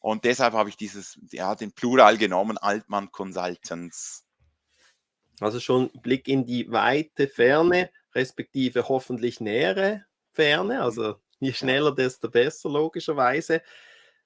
Und 0.00 0.24
deshalb 0.24 0.54
habe 0.54 0.68
ich 0.68 0.76
dieses, 0.76 1.18
ja, 1.32 1.54
den 1.54 1.72
Plural 1.72 2.18
genommen, 2.18 2.56
Altmann 2.56 3.10
Consultants. 3.10 4.24
Also 5.40 5.60
schon 5.60 5.90
Blick 6.02 6.28
in 6.28 6.46
die 6.46 6.70
weite 6.70 7.28
Ferne, 7.28 7.90
respektive 8.14 8.88
hoffentlich 8.88 9.40
nähere 9.40 10.04
Ferne, 10.32 10.82
also 10.82 11.16
Je 11.40 11.52
schneller, 11.52 11.94
desto 11.94 12.28
besser, 12.28 12.68
logischerweise. 12.68 13.62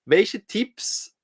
Welche 0.05 0.44
Tipps 0.44 1.14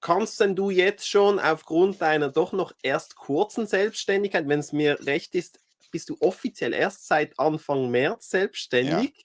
kannst 0.00 0.40
denn 0.40 0.54
du 0.54 0.68
jetzt 0.70 1.08
schon 1.08 1.38
aufgrund 1.38 2.02
deiner 2.02 2.28
doch 2.28 2.52
noch 2.52 2.72
erst 2.82 3.16
kurzen 3.16 3.66
Selbstständigkeit, 3.66 4.46
wenn 4.48 4.58
es 4.58 4.72
mir 4.72 4.98
recht 5.06 5.34
ist, 5.34 5.60
bist 5.90 6.10
du 6.10 6.16
offiziell 6.20 6.74
erst 6.74 7.06
seit 7.06 7.38
Anfang 7.38 7.90
März 7.90 8.30
selbstständig. 8.30 9.12
Ja. 9.16 9.24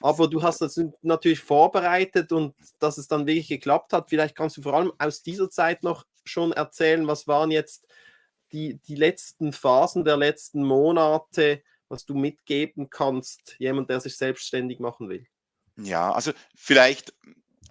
Aber 0.00 0.28
du 0.28 0.42
hast 0.42 0.60
das 0.60 0.80
natürlich 1.02 1.40
vorbereitet 1.40 2.32
und 2.32 2.54
dass 2.78 2.98
es 2.98 3.08
dann 3.08 3.26
wirklich 3.26 3.48
geklappt 3.48 3.92
hat. 3.92 4.08
Vielleicht 4.10 4.36
kannst 4.36 4.56
du 4.56 4.62
vor 4.62 4.74
allem 4.74 4.92
aus 4.98 5.22
dieser 5.22 5.48
Zeit 5.50 5.82
noch 5.82 6.04
schon 6.24 6.52
erzählen, 6.52 7.06
was 7.06 7.26
waren 7.26 7.50
jetzt 7.50 7.86
die, 8.52 8.78
die 8.86 8.96
letzten 8.96 9.52
Phasen 9.52 10.04
der 10.04 10.16
letzten 10.16 10.64
Monate, 10.64 11.62
was 11.88 12.04
du 12.04 12.14
mitgeben 12.14 12.90
kannst, 12.90 13.56
jemand, 13.58 13.90
der 13.90 14.00
sich 14.00 14.16
selbstständig 14.16 14.78
machen 14.78 15.08
will. 15.08 15.26
Ja, 15.76 16.12
also 16.12 16.32
vielleicht, 16.54 17.14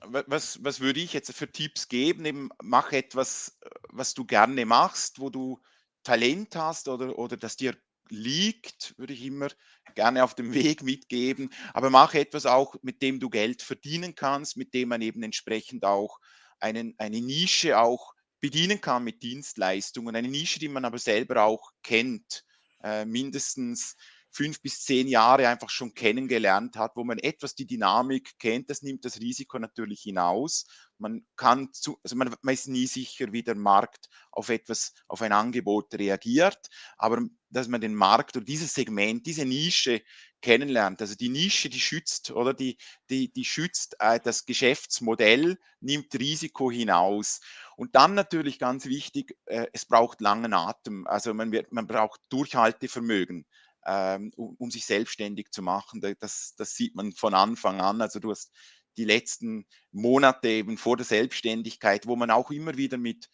was, 0.03 0.63
was 0.63 0.79
würde 0.79 0.99
ich 0.99 1.13
jetzt 1.13 1.31
für 1.33 1.51
Tipps 1.51 1.87
geben? 1.87 2.25
Eben, 2.25 2.49
mach 2.63 2.91
etwas, 2.91 3.57
was 3.89 4.13
du 4.13 4.25
gerne 4.25 4.65
machst, 4.65 5.19
wo 5.19 5.29
du 5.29 5.61
Talent 6.03 6.55
hast 6.55 6.87
oder, 6.87 7.17
oder 7.19 7.37
das 7.37 7.57
dir 7.57 7.77
liegt, 8.09 8.97
würde 8.97 9.13
ich 9.13 9.23
immer 9.23 9.49
gerne 9.95 10.23
auf 10.23 10.33
dem 10.35 10.53
Weg 10.53 10.81
mitgeben. 10.83 11.49
Aber 11.73 11.89
mache 11.89 12.19
etwas 12.19 12.45
auch, 12.45 12.75
mit 12.81 13.01
dem 13.01 13.19
du 13.19 13.29
Geld 13.29 13.61
verdienen 13.61 14.15
kannst, 14.15 14.57
mit 14.57 14.73
dem 14.73 14.89
man 14.89 15.01
eben 15.01 15.21
entsprechend 15.23 15.85
auch 15.85 16.17
einen, 16.59 16.95
eine 16.97 17.21
Nische 17.21 17.79
auch 17.79 18.13
bedienen 18.39 18.81
kann 18.81 19.03
mit 19.03 19.21
Dienstleistungen. 19.21 20.15
Eine 20.15 20.27
Nische, 20.27 20.59
die 20.59 20.67
man 20.67 20.85
aber 20.85 20.97
selber 20.97 21.43
auch 21.43 21.71
kennt, 21.83 22.43
äh, 22.83 23.05
mindestens 23.05 23.95
fünf 24.31 24.61
bis 24.61 24.81
zehn 24.81 25.07
Jahre 25.07 25.47
einfach 25.47 25.69
schon 25.69 25.93
kennengelernt 25.93 26.77
hat, 26.77 26.95
wo 26.95 27.03
man 27.03 27.19
etwas 27.19 27.53
die 27.53 27.67
Dynamik 27.67 28.39
kennt, 28.39 28.69
das 28.69 28.81
nimmt 28.81 29.03
das 29.03 29.19
Risiko 29.19 29.59
natürlich 29.59 30.01
hinaus. 30.01 30.65
Man 30.97 31.25
kann 31.35 31.73
zu, 31.73 31.99
also 32.03 32.15
man, 32.15 32.33
man 32.41 32.53
ist 32.53 32.67
nie 32.67 32.87
sicher, 32.87 33.33
wie 33.33 33.43
der 33.43 33.55
Markt 33.55 34.07
auf 34.31 34.49
etwas, 34.49 34.93
auf 35.07 35.21
ein 35.21 35.33
Angebot 35.33 35.93
reagiert, 35.95 36.69
aber 36.97 37.23
dass 37.49 37.67
man 37.67 37.81
den 37.81 37.93
Markt 37.93 38.37
oder 38.37 38.45
dieses 38.45 38.73
Segment, 38.73 39.25
diese 39.25 39.45
Nische 39.45 40.01
kennenlernt. 40.41 41.01
Also 41.01 41.15
die 41.15 41.29
Nische, 41.29 41.69
die 41.69 41.79
schützt 41.79 42.31
oder 42.31 42.53
die, 42.53 42.77
die, 43.09 43.31
die 43.33 43.43
schützt 43.43 43.95
äh, 43.99 44.19
das 44.23 44.45
Geschäftsmodell, 44.45 45.57
nimmt 45.81 46.13
Risiko 46.15 46.71
hinaus. 46.71 47.41
Und 47.75 47.95
dann 47.95 48.13
natürlich 48.13 48.59
ganz 48.59 48.85
wichtig, 48.85 49.35
äh, 49.45 49.67
es 49.73 49.85
braucht 49.85 50.21
langen 50.21 50.53
Atem. 50.53 51.05
Also 51.07 51.33
man, 51.33 51.51
wird, 51.51 51.71
man 51.73 51.87
braucht 51.87 52.21
Durchhaltevermögen 52.29 53.45
ähm, 53.85 54.31
um, 54.35 54.55
um, 54.57 54.71
sich 54.71 54.85
selbstständig 54.85 55.51
zu 55.51 55.61
machen. 55.61 56.01
Das, 56.19 56.53
das 56.55 56.75
sieht 56.75 56.95
man 56.95 57.11
von 57.13 57.33
Anfang 57.33 57.81
an. 57.81 58.01
Also 58.01 58.19
du 58.19 58.31
hast 58.31 58.51
die 58.97 59.05
letzten 59.05 59.65
Monate 59.91 60.49
eben 60.49 60.77
vor 60.77 60.97
der 60.97 61.05
Selbstständigkeit, 61.05 62.07
wo 62.07 62.15
man 62.15 62.31
auch 62.31 62.51
immer 62.51 62.77
wieder 62.77 62.97
mit 62.97 63.29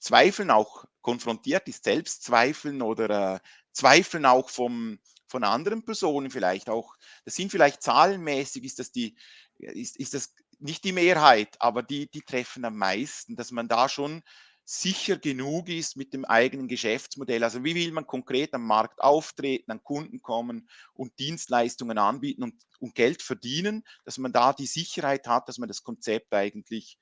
Zweifeln 0.00 0.50
auch 0.50 0.84
konfrontiert 1.00 1.66
ist, 1.68 1.84
Selbstzweifeln 1.84 2.82
oder 2.82 3.34
äh, 3.36 3.40
Zweifeln 3.72 4.26
auch 4.26 4.50
vom, 4.50 4.98
von 5.26 5.44
anderen 5.44 5.84
Personen 5.84 6.30
vielleicht 6.30 6.68
auch. 6.68 6.94
Das 7.24 7.34
sind 7.34 7.50
vielleicht 7.50 7.82
zahlenmäßig, 7.82 8.64
ist 8.64 8.78
das 8.78 8.92
die, 8.92 9.16
ist, 9.58 9.96
ist 9.96 10.14
das 10.14 10.34
nicht 10.60 10.84
die 10.84 10.92
Mehrheit, 10.92 11.56
aber 11.60 11.82
die, 11.82 12.10
die 12.10 12.22
treffen 12.22 12.64
am 12.64 12.76
meisten, 12.76 13.36
dass 13.36 13.50
man 13.50 13.68
da 13.68 13.88
schon 13.88 14.22
sicher 14.70 15.16
genug 15.16 15.70
ist 15.70 15.96
mit 15.96 16.12
dem 16.12 16.26
eigenen 16.26 16.68
Geschäftsmodell. 16.68 17.42
Also 17.42 17.64
wie 17.64 17.74
will 17.74 17.90
man 17.90 18.06
konkret 18.06 18.52
am 18.52 18.66
Markt 18.66 19.00
auftreten, 19.00 19.70
an 19.70 19.82
Kunden 19.82 20.20
kommen 20.20 20.68
und 20.92 21.18
Dienstleistungen 21.18 21.96
anbieten 21.96 22.42
und, 22.42 22.54
und 22.78 22.94
Geld 22.94 23.22
verdienen, 23.22 23.82
dass 24.04 24.18
man 24.18 24.30
da 24.30 24.52
die 24.52 24.66
Sicherheit 24.66 25.26
hat, 25.26 25.48
dass 25.48 25.56
man 25.56 25.68
das 25.68 25.82
Konzept 25.82 26.34
eigentlich 26.34 26.98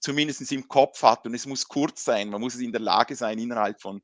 zumindest 0.00 0.50
im 0.50 0.66
Kopf 0.66 1.00
hat 1.04 1.24
und 1.26 1.34
es 1.34 1.46
muss 1.46 1.68
kurz 1.68 2.02
sein. 2.04 2.28
Man 2.28 2.40
muss 2.40 2.56
in 2.56 2.72
der 2.72 2.80
Lage 2.80 3.14
sein, 3.14 3.38
innerhalb 3.38 3.80
von, 3.80 4.02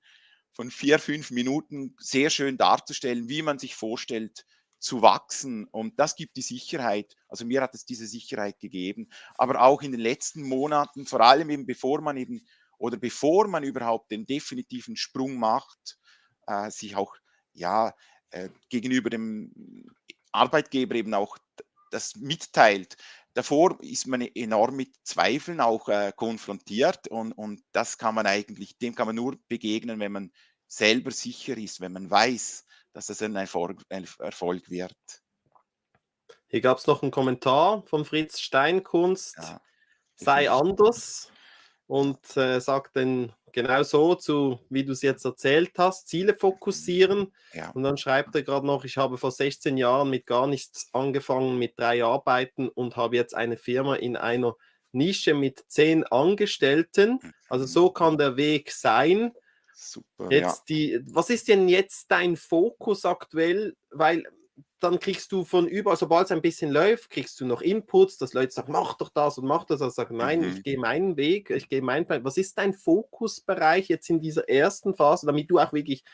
von 0.52 0.70
vier, 0.70 1.00
fünf 1.00 1.32
Minuten 1.32 1.96
sehr 1.98 2.30
schön 2.30 2.56
darzustellen, 2.56 3.28
wie 3.28 3.42
man 3.42 3.58
sich 3.58 3.74
vorstellt, 3.74 4.46
zu 4.78 5.02
wachsen. 5.02 5.64
Und 5.64 5.98
das 5.98 6.14
gibt 6.14 6.36
die 6.36 6.42
Sicherheit. 6.42 7.16
Also 7.28 7.44
mir 7.44 7.62
hat 7.62 7.74
es 7.74 7.84
diese 7.84 8.06
Sicherheit 8.06 8.60
gegeben. 8.60 9.08
Aber 9.34 9.62
auch 9.62 9.82
in 9.82 9.90
den 9.90 10.00
letzten 10.00 10.42
Monaten, 10.42 11.06
vor 11.06 11.22
allem 11.22 11.50
eben 11.50 11.66
bevor 11.66 12.00
man 12.02 12.16
eben 12.16 12.46
oder 12.78 12.96
bevor 12.96 13.48
man 13.48 13.64
überhaupt 13.64 14.10
den 14.10 14.26
definitiven 14.26 14.96
Sprung 14.96 15.36
macht, 15.36 15.98
äh, 16.46 16.70
sich 16.70 16.96
auch 16.96 17.14
ja, 17.52 17.94
äh, 18.30 18.50
gegenüber 18.68 19.10
dem 19.10 19.52
Arbeitgeber 20.32 20.94
eben 20.94 21.14
auch 21.14 21.38
das 21.90 22.16
mitteilt. 22.16 22.96
Davor 23.34 23.78
ist 23.82 24.06
man 24.06 24.22
enorm 24.22 24.76
mit 24.76 24.94
Zweifeln 25.04 25.60
auch 25.60 25.88
äh, 25.88 26.12
konfrontiert 26.14 27.08
und, 27.08 27.32
und 27.32 27.62
das 27.72 27.98
kann 27.98 28.14
man 28.14 28.26
eigentlich, 28.26 28.78
dem 28.78 28.94
kann 28.94 29.06
man 29.06 29.16
nur 29.16 29.36
begegnen, 29.48 30.00
wenn 30.00 30.12
man 30.12 30.32
selber 30.66 31.10
sicher 31.10 31.56
ist, 31.56 31.80
wenn 31.80 31.92
man 31.92 32.10
weiß, 32.10 32.64
dass 32.92 33.06
das 33.06 33.22
ein 33.22 33.36
Erfolg, 33.36 33.82
ein 33.90 34.08
Erfolg 34.18 34.68
wird. 34.70 34.96
Hier 36.48 36.60
gab 36.60 36.78
es 36.78 36.86
noch 36.86 37.02
einen 37.02 37.10
Kommentar 37.10 37.82
von 37.86 38.04
Fritz 38.04 38.40
Steinkunst. 38.40 39.36
Ja, 39.36 39.60
sei 40.14 40.50
anders 40.50 41.30
und 41.86 42.36
äh, 42.36 42.60
sagt 42.60 42.96
dann 42.96 43.32
genau 43.52 43.82
so 43.82 44.14
zu, 44.14 44.60
wie 44.68 44.84
du 44.84 44.92
es 44.92 45.02
jetzt 45.02 45.24
erzählt 45.24 45.72
hast, 45.78 46.08
Ziele 46.08 46.34
fokussieren. 46.34 47.32
Ja. 47.54 47.70
Und 47.70 47.84
dann 47.84 47.96
schreibt 47.96 48.34
er 48.34 48.42
gerade 48.42 48.66
noch, 48.66 48.84
ich 48.84 48.98
habe 48.98 49.16
vor 49.16 49.30
16 49.30 49.76
Jahren 49.78 50.10
mit 50.10 50.26
gar 50.26 50.46
nichts 50.46 50.90
angefangen, 50.92 51.58
mit 51.58 51.78
drei 51.78 52.04
Arbeiten 52.04 52.68
und 52.68 52.96
habe 52.96 53.16
jetzt 53.16 53.34
eine 53.34 53.56
Firma 53.56 53.96
in 53.96 54.16
einer 54.16 54.56
Nische 54.92 55.34
mit 55.34 55.64
zehn 55.68 56.04
Angestellten. 56.04 57.18
Also 57.48 57.64
mhm. 57.64 57.68
so 57.68 57.90
kann 57.90 58.18
der 58.18 58.36
Weg 58.36 58.72
sein. 58.72 59.32
Super. 59.74 60.28
Jetzt 60.30 60.68
ja. 60.68 60.76
die, 60.76 61.00
was 61.10 61.30
ist 61.30 61.48
denn 61.48 61.68
jetzt 61.68 62.10
dein 62.10 62.36
Fokus 62.36 63.04
aktuell? 63.04 63.74
Weil 63.90 64.24
dann 64.80 65.00
kriegst 65.00 65.32
du 65.32 65.44
von 65.44 65.66
überall, 65.66 65.96
sobald 65.96 66.26
es 66.26 66.32
ein 66.32 66.42
bisschen 66.42 66.70
läuft, 66.70 67.10
kriegst 67.10 67.40
du 67.40 67.46
noch 67.46 67.62
Inputs, 67.62 68.18
dass 68.18 68.34
Leute 68.34 68.52
sagen, 68.52 68.72
mach 68.72 68.94
doch 68.94 69.08
das 69.08 69.38
und 69.38 69.46
mach 69.46 69.64
das. 69.64 69.80
Also 69.80 69.94
sagen, 69.94 70.16
nein, 70.16 70.40
mhm. 70.40 70.48
ich 70.48 70.62
gehe 70.62 70.78
meinen 70.78 71.16
Weg, 71.16 71.50
ich 71.50 71.68
gehe 71.68 71.82
meinen 71.82 72.06
Plan. 72.06 72.24
Was 72.24 72.36
ist 72.36 72.58
dein 72.58 72.74
Fokusbereich 72.74 73.88
jetzt 73.88 74.10
in 74.10 74.20
dieser 74.20 74.48
ersten 74.48 74.94
Phase, 74.94 75.26
damit 75.26 75.50
du 75.50 75.58
auch 75.58 75.72
wirklich 75.72 76.04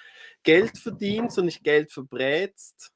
Geld 0.42 0.78
verdienst 0.78 1.38
und 1.38 1.46
nicht 1.46 1.64
Geld 1.64 1.90
verbrätst? 1.92 2.92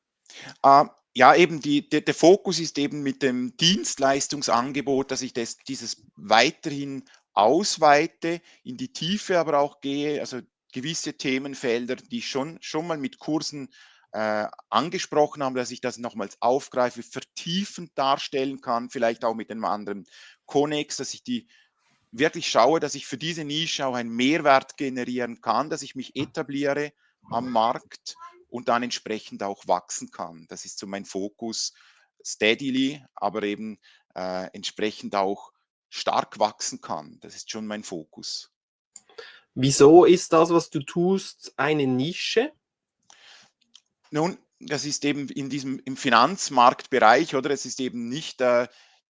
Uh, 0.65 0.87
ja, 1.15 1.35
eben 1.35 1.61
die, 1.61 1.89
der, 1.89 2.03
der, 2.03 2.15
Fokus 2.15 2.59
ist 2.59 2.79
eben 2.79 3.03
mit 3.03 3.23
dem 3.23 3.57
Dienstleistungsangebot, 3.57 5.11
dass 5.11 5.23
ich 5.23 5.33
das, 5.33 5.57
dieses 5.67 6.05
weiterhin 6.15 7.05
ausweite, 7.33 8.41
in 8.65 8.77
die 8.77 8.93
Tiefe 8.93 9.39
aber 9.39 9.59
auch 9.59 9.81
gehe, 9.81 10.21
also 10.21 10.41
gewisse 10.73 11.15
Themenfelder, 11.15 11.97
die 11.97 12.19
ich 12.19 12.29
schon, 12.29 12.59
schon 12.61 12.87
mal 12.87 12.99
mit 12.99 13.19
Kursen 13.19 13.71
äh, 14.13 14.47
angesprochen 14.71 15.43
haben, 15.43 15.55
dass 15.55 15.71
ich 15.71 15.81
das 15.81 15.99
nochmals 15.99 16.41
aufgreife, 16.41 17.03
vertiefend 17.03 17.91
darstellen 17.97 18.61
kann, 18.61 18.91
vielleicht 18.91 19.25
auch 19.25 19.35
mit 19.35 19.51
einem 19.51 19.65
anderen 19.65 20.07
Connex, 20.47 20.97
dass 20.97 21.15
ich 21.15 21.23
die 21.23 21.49
wirklich 22.13 22.49
schaue, 22.49 22.81
dass 22.81 22.95
ich 22.95 23.07
für 23.07 23.19
diese 23.19 23.45
Nische 23.45 23.87
auch 23.87 23.95
einen 23.95 24.15
Mehrwert 24.15 24.77
generieren 24.77 25.41
kann, 25.41 25.71
dass 25.71 25.83
ich 25.83 25.95
mich 25.95 26.17
etabliere 26.17 26.93
am 27.31 27.51
Markt 27.51 28.17
und 28.49 28.69
dann 28.69 28.83
entsprechend 28.83 29.43
auch 29.43 29.67
wachsen 29.67 30.11
kann. 30.11 30.47
Das 30.49 30.65
ist 30.65 30.79
so 30.79 30.87
mein 30.87 31.05
Fokus, 31.05 31.75
steadily, 32.25 33.05
aber 33.15 33.43
eben 33.43 33.79
äh, 34.15 34.49
entsprechend 34.53 35.15
auch 35.15 35.53
stark 35.89 36.39
wachsen 36.39 36.81
kann. 36.81 37.19
Das 37.21 37.35
ist 37.35 37.51
schon 37.51 37.67
mein 37.67 37.83
Fokus. 37.83 38.53
Wieso 39.55 40.05
ist 40.05 40.33
das, 40.33 40.51
was 40.51 40.71
du 40.71 40.81
tust, 40.81 41.53
eine 41.57 41.87
Nische? 41.87 42.53
Nun, 44.17 44.39
das 44.61 44.87
ist 44.87 45.05
eben 45.05 45.29
in 45.29 45.51
diesem 45.51 45.79
im 45.85 45.95
Finanzmarktbereich, 45.95 47.35
oder? 47.35 47.51
Es 47.51 47.67
ist 47.67 47.81
eben 47.81 48.09
nicht 48.09 48.41
äh, 48.41 48.67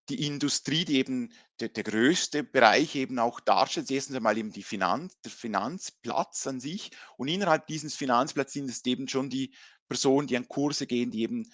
die 0.09 0.27
Industrie, 0.27 0.85
die 0.85 0.97
eben 0.97 1.33
der, 1.61 1.69
der, 1.69 1.85
größte 1.85 2.43
Bereich 2.43 2.97
eben 2.97 3.21
auch 3.21 3.39
darstellt. 3.39 3.89
Erstens 3.89 4.17
einmal 4.17 4.37
eben 4.37 4.51
die 4.51 4.65
Finanz, 4.65 5.17
der 5.21 5.31
Finanzplatz 5.31 6.45
an 6.49 6.59
sich 6.59 6.91
und 7.19 7.29
innerhalb 7.29 7.69
dieses 7.69 7.95
Finanzplatzes 7.95 8.55
sind 8.55 8.69
es 8.69 8.85
eben 8.85 9.07
schon 9.07 9.31
die 9.31 9.55
Personen, 9.89 10.27
die 10.27 10.37
an 10.37 10.49
Kurse 10.49 10.89
gehen, 10.89 11.13
die 11.13 11.23
eben 11.23 11.53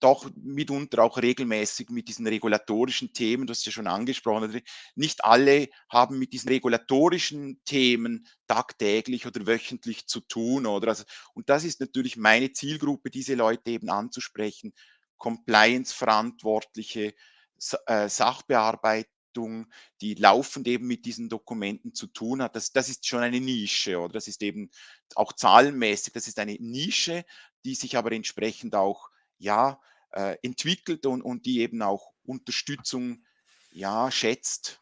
doch 0.00 0.30
mitunter 0.36 1.02
auch 1.02 1.18
regelmäßig 1.18 1.90
mit 1.90 2.08
diesen 2.08 2.26
regulatorischen 2.26 3.12
Themen, 3.12 3.46
du 3.46 3.52
hast 3.52 3.64
ja 3.66 3.72
schon 3.72 3.86
angesprochen, 3.86 4.62
nicht 4.94 5.24
alle 5.24 5.68
haben 5.88 6.18
mit 6.18 6.32
diesen 6.32 6.48
regulatorischen 6.50 7.60
Themen 7.64 8.26
tagtäglich 8.46 9.26
oder 9.26 9.46
wöchentlich 9.46 10.06
zu 10.06 10.20
tun. 10.20 10.66
Oder 10.66 10.88
also, 10.88 11.04
und 11.34 11.48
das 11.48 11.64
ist 11.64 11.80
natürlich 11.80 12.16
meine 12.16 12.52
Zielgruppe, 12.52 13.10
diese 13.10 13.34
Leute 13.34 13.70
eben 13.70 13.88
anzusprechen, 13.88 14.72
Compliance-Verantwortliche, 15.18 17.14
äh, 17.86 18.08
Sachbearbeitung, 18.08 19.66
die 20.00 20.14
laufend 20.14 20.66
eben 20.68 20.86
mit 20.86 21.04
diesen 21.04 21.28
Dokumenten 21.28 21.94
zu 21.94 22.06
tun 22.06 22.42
hat. 22.42 22.56
Das, 22.56 22.72
das 22.72 22.88
ist 22.88 23.06
schon 23.06 23.20
eine 23.20 23.40
Nische 23.40 23.98
oder 23.98 24.14
das 24.14 24.28
ist 24.28 24.42
eben 24.42 24.70
auch 25.14 25.32
zahlenmäßig, 25.32 26.12
das 26.12 26.28
ist 26.28 26.38
eine 26.38 26.54
Nische, 26.54 27.24
die 27.64 27.74
sich 27.74 27.96
aber 27.96 28.12
entsprechend 28.12 28.74
auch 28.74 29.10
ja, 29.38 29.80
äh, 30.12 30.36
entwickelt 30.42 31.06
und, 31.06 31.22
und 31.22 31.46
die 31.46 31.60
eben 31.60 31.82
auch 31.82 32.12
Unterstützung 32.24 33.22
ja, 33.72 34.10
schätzt. 34.10 34.80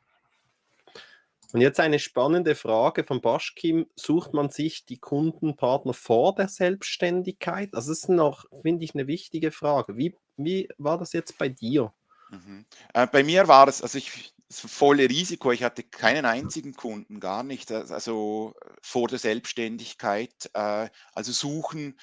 Und 1.55 1.61
jetzt 1.61 1.79
eine 1.79 2.01
spannende 2.01 2.57
Frage 2.57 3.05
von 3.05 3.21
Baschkim. 3.21 3.87
Sucht 3.95 4.35
man 4.35 4.51
sich 4.51 4.87
die 4.87 4.99
Kundenpartner 4.99 5.95
vor 5.95 6.35
der 6.35 6.49
Selbstständigkeit? 6.49 7.75
Also 7.75 7.93
das 7.93 8.01
ist 8.01 8.09
noch, 8.09 8.47
finde 8.63 8.85
ich, 8.85 8.95
eine 8.95 9.07
wichtige 9.07 9.53
Frage. 9.53 9.97
Wie, 9.97 10.17
wie 10.37 10.69
war 10.79 10.99
das 10.99 11.13
jetzt 11.13 11.39
bei 11.39 11.49
dir? 11.49 11.93
Mhm. 12.31 12.65
Äh, 12.93 13.07
bei 13.07 13.23
mir 13.23 13.47
war 13.47 13.69
es, 13.69 13.83
also 13.83 13.99
ich, 13.99 14.35
das 14.49 14.61
volle 14.61 15.09
Risiko. 15.09 15.53
Ich 15.53 15.63
hatte 15.63 15.85
keinen 15.85 16.25
einzigen 16.25 16.75
Kunden, 16.75 17.21
gar 17.21 17.45
nicht. 17.45 17.71
Also 17.71 18.55
vor 18.83 19.07
der 19.07 19.21
Selbstständigkeit. 19.21 20.51
Äh, 20.55 20.89
also 21.13 21.31
suchen. 21.31 22.01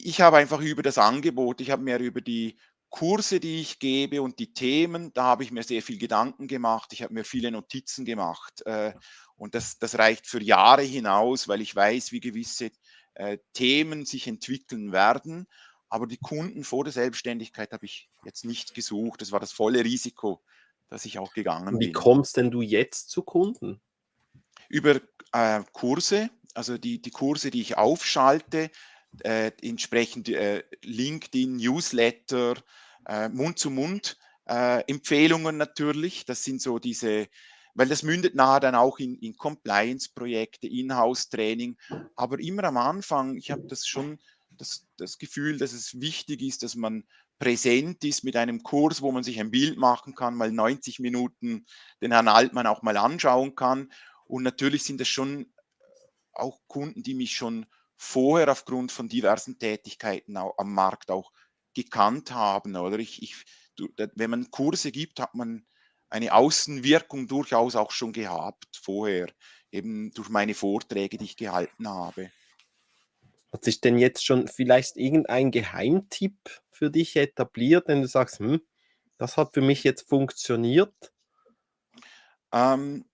Ich 0.00 0.20
habe 0.20 0.36
einfach 0.36 0.60
über 0.60 0.82
das 0.82 0.98
Angebot, 0.98 1.60
ich 1.60 1.70
habe 1.70 1.82
mir 1.82 1.98
über 1.98 2.20
die 2.20 2.56
Kurse, 2.90 3.38
die 3.38 3.60
ich 3.60 3.78
gebe 3.78 4.22
und 4.22 4.38
die 4.38 4.54
Themen, 4.54 5.12
da 5.12 5.24
habe 5.24 5.42
ich 5.42 5.50
mir 5.50 5.62
sehr 5.62 5.82
viel 5.82 5.98
Gedanken 5.98 6.48
gemacht. 6.48 6.92
Ich 6.92 7.02
habe 7.02 7.12
mir 7.12 7.24
viele 7.24 7.50
Notizen 7.50 8.04
gemacht. 8.04 8.62
Äh, 8.64 8.94
und 9.36 9.54
das, 9.54 9.78
das 9.78 9.98
reicht 9.98 10.26
für 10.26 10.42
Jahre 10.42 10.82
hinaus, 10.82 11.48
weil 11.48 11.60
ich 11.60 11.74
weiß, 11.74 12.12
wie 12.12 12.20
gewisse 12.20 12.70
äh, 13.14 13.38
Themen 13.52 14.06
sich 14.06 14.26
entwickeln 14.26 14.92
werden. 14.92 15.46
Aber 15.90 16.06
die 16.06 16.18
Kunden 16.18 16.64
vor 16.64 16.84
der 16.84 16.92
Selbstständigkeit 16.92 17.72
habe 17.72 17.86
ich 17.86 18.08
jetzt 18.24 18.44
nicht 18.44 18.74
gesucht. 18.74 19.20
Das 19.20 19.32
war 19.32 19.40
das 19.40 19.52
volle 19.52 19.84
Risiko, 19.84 20.42
dass 20.88 21.04
ich 21.04 21.18
auch 21.18 21.32
gegangen 21.34 21.78
Wie 21.78 21.86
bin. 21.86 21.92
kommst 21.92 22.36
denn 22.36 22.50
du 22.50 22.62
jetzt 22.62 23.10
zu 23.10 23.22
Kunden? 23.22 23.80
Über 24.68 25.00
äh, 25.32 25.62
Kurse, 25.72 26.30
also 26.54 26.78
die, 26.78 27.00
die 27.00 27.10
Kurse, 27.10 27.50
die 27.50 27.60
ich 27.60 27.76
aufschalte, 27.76 28.70
äh, 29.24 29.52
entsprechend 29.62 30.28
äh, 30.28 30.62
LinkedIn, 30.82 31.56
Newsletter, 31.56 32.54
äh, 33.06 33.28
Mund-zu-Mund-Empfehlungen 33.28 35.54
äh, 35.54 35.58
natürlich. 35.58 36.24
Das 36.24 36.44
sind 36.44 36.62
so 36.62 36.78
diese, 36.78 37.28
weil 37.74 37.88
das 37.88 38.02
mündet 38.02 38.34
nachher 38.34 38.60
dann 38.60 38.74
auch 38.74 38.98
in, 38.98 39.14
in 39.16 39.36
Compliance-Projekte, 39.36 40.66
Inhouse-Training. 40.66 41.76
Aber 42.16 42.40
immer 42.40 42.64
am 42.64 42.76
Anfang, 42.76 43.36
ich 43.36 43.50
habe 43.50 43.66
das 43.68 43.86
schon 43.86 44.18
das, 44.50 44.86
das 44.96 45.18
Gefühl, 45.18 45.58
dass 45.58 45.72
es 45.72 46.00
wichtig 46.00 46.42
ist, 46.42 46.62
dass 46.62 46.74
man 46.74 47.04
präsent 47.38 48.04
ist 48.04 48.24
mit 48.24 48.36
einem 48.36 48.62
Kurs, 48.62 49.00
wo 49.00 49.12
man 49.12 49.22
sich 49.22 49.38
ein 49.38 49.50
Bild 49.50 49.78
machen 49.78 50.14
kann, 50.14 50.34
mal 50.34 50.50
90 50.50 50.98
Minuten 50.98 51.66
den 52.02 52.12
Herrn 52.12 52.28
Altmann 52.28 52.66
auch 52.66 52.82
mal 52.82 52.96
anschauen 52.96 53.54
kann. 53.54 53.92
Und 54.26 54.42
natürlich 54.42 54.82
sind 54.82 55.00
das 55.00 55.08
schon 55.08 55.52
auch 56.32 56.58
Kunden, 56.66 57.02
die 57.02 57.14
mich 57.14 57.32
schon 57.32 57.66
vorher 57.98 58.50
aufgrund 58.50 58.92
von 58.92 59.08
diversen 59.08 59.58
Tätigkeiten 59.58 60.36
am 60.36 60.72
Markt 60.72 61.10
auch 61.10 61.32
gekannt 61.74 62.30
haben. 62.30 62.76
Oder 62.76 62.98
ich, 62.98 63.22
ich, 63.22 63.44
wenn 64.14 64.30
man 64.30 64.50
Kurse 64.50 64.92
gibt, 64.92 65.20
hat 65.20 65.34
man 65.34 65.66
eine 66.08 66.32
Außenwirkung 66.32 67.26
durchaus 67.26 67.76
auch 67.76 67.90
schon 67.90 68.12
gehabt 68.12 68.78
vorher, 68.80 69.28
eben 69.70 70.12
durch 70.12 70.28
meine 70.28 70.54
Vorträge, 70.54 71.18
die 71.18 71.26
ich 71.26 71.36
gehalten 71.36 71.88
habe. 71.88 72.30
Hat 73.52 73.64
sich 73.64 73.80
denn 73.80 73.98
jetzt 73.98 74.24
schon 74.24 74.46
vielleicht 74.46 74.96
irgendein 74.96 75.50
Geheimtipp 75.50 76.62
für 76.70 76.90
dich 76.90 77.16
etabliert, 77.16 77.88
wenn 77.88 78.02
du 78.02 78.08
sagst, 78.08 78.38
hm, 78.38 78.60
das 79.18 79.36
hat 79.36 79.54
für 79.54 79.60
mich 79.60 79.82
jetzt 79.84 80.08
funktioniert? 80.08 80.94
Ähm, 82.52 83.07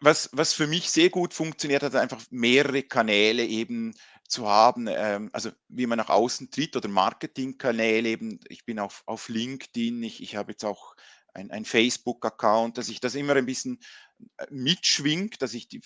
was, 0.00 0.30
was 0.32 0.52
für 0.52 0.66
mich 0.66 0.90
sehr 0.90 1.10
gut 1.10 1.34
funktioniert 1.34 1.82
hat, 1.82 1.94
einfach 1.94 2.20
mehrere 2.30 2.82
Kanäle 2.82 3.44
eben 3.44 3.94
zu 4.26 4.48
haben, 4.48 4.86
ähm, 4.88 5.30
also 5.32 5.50
wie 5.68 5.86
man 5.86 5.98
nach 5.98 6.10
außen 6.10 6.50
tritt 6.50 6.76
oder 6.76 6.88
Marketingkanäle 6.88 8.08
eben. 8.08 8.40
Ich 8.48 8.64
bin 8.64 8.78
auf, 8.78 9.02
auf 9.06 9.28
LinkedIn, 9.28 10.02
ich, 10.02 10.22
ich 10.22 10.36
habe 10.36 10.52
jetzt 10.52 10.64
auch 10.64 10.94
ein, 11.32 11.50
ein 11.50 11.64
Facebook-Account, 11.64 12.78
dass 12.78 12.88
ich 12.88 13.00
das 13.00 13.14
immer 13.14 13.36
ein 13.36 13.46
bisschen 13.46 13.78
äh, 14.36 14.46
mitschwingt, 14.50 15.40
dass 15.42 15.54
ich 15.54 15.68
die, 15.68 15.80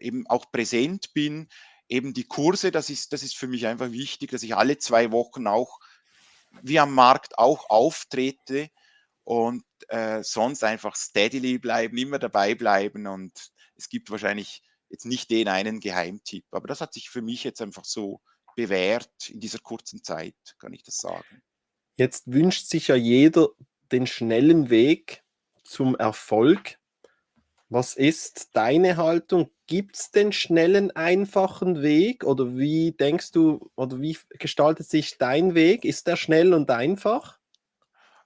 eben 0.00 0.26
auch 0.26 0.50
präsent 0.52 1.12
bin 1.14 1.48
eben 1.88 2.12
die 2.12 2.24
Kurse, 2.24 2.70
das 2.70 2.90
ist, 2.90 3.12
das 3.12 3.22
ist 3.22 3.36
für 3.36 3.46
mich 3.46 3.66
einfach 3.66 3.90
wichtig, 3.90 4.30
dass 4.30 4.42
ich 4.42 4.54
alle 4.54 4.78
zwei 4.78 5.10
Wochen 5.10 5.46
auch 5.46 5.80
wie 6.62 6.78
am 6.78 6.94
Markt 6.94 7.38
auch 7.38 7.70
auftrete 7.70 8.70
und 9.28 9.62
äh, 9.88 10.22
sonst 10.22 10.64
einfach 10.64 10.96
steadily 10.96 11.58
bleiben, 11.58 11.98
immer 11.98 12.18
dabei 12.18 12.54
bleiben 12.54 13.06
und 13.06 13.50
es 13.76 13.90
gibt 13.90 14.10
wahrscheinlich 14.10 14.62
jetzt 14.88 15.04
nicht 15.04 15.30
den 15.30 15.48
einen 15.48 15.80
Geheimtipp, 15.80 16.46
aber 16.50 16.66
das 16.66 16.80
hat 16.80 16.94
sich 16.94 17.10
für 17.10 17.20
mich 17.20 17.44
jetzt 17.44 17.60
einfach 17.60 17.84
so 17.84 18.22
bewährt 18.56 19.28
in 19.28 19.38
dieser 19.38 19.58
kurzen 19.58 20.02
Zeit, 20.02 20.34
kann 20.58 20.72
ich 20.72 20.82
das 20.82 20.96
sagen. 20.96 21.42
Jetzt 21.96 22.32
wünscht 22.32 22.68
sich 22.70 22.88
ja 22.88 22.94
jeder 22.94 23.48
den 23.92 24.06
schnellen 24.06 24.70
Weg 24.70 25.22
zum 25.62 25.94
Erfolg. 25.94 26.78
Was 27.68 27.96
ist 27.96 28.56
deine 28.56 28.96
Haltung? 28.96 29.50
Gibt 29.66 29.96
es 29.96 30.10
den 30.10 30.32
schnellen, 30.32 30.90
einfachen 30.92 31.82
Weg 31.82 32.24
oder 32.24 32.56
wie 32.56 32.92
denkst 32.92 33.32
du 33.32 33.70
oder 33.76 34.00
wie 34.00 34.16
gestaltet 34.38 34.88
sich 34.88 35.18
dein 35.18 35.54
Weg? 35.54 35.84
Ist 35.84 36.06
der 36.06 36.16
schnell 36.16 36.54
und 36.54 36.70
einfach? 36.70 37.37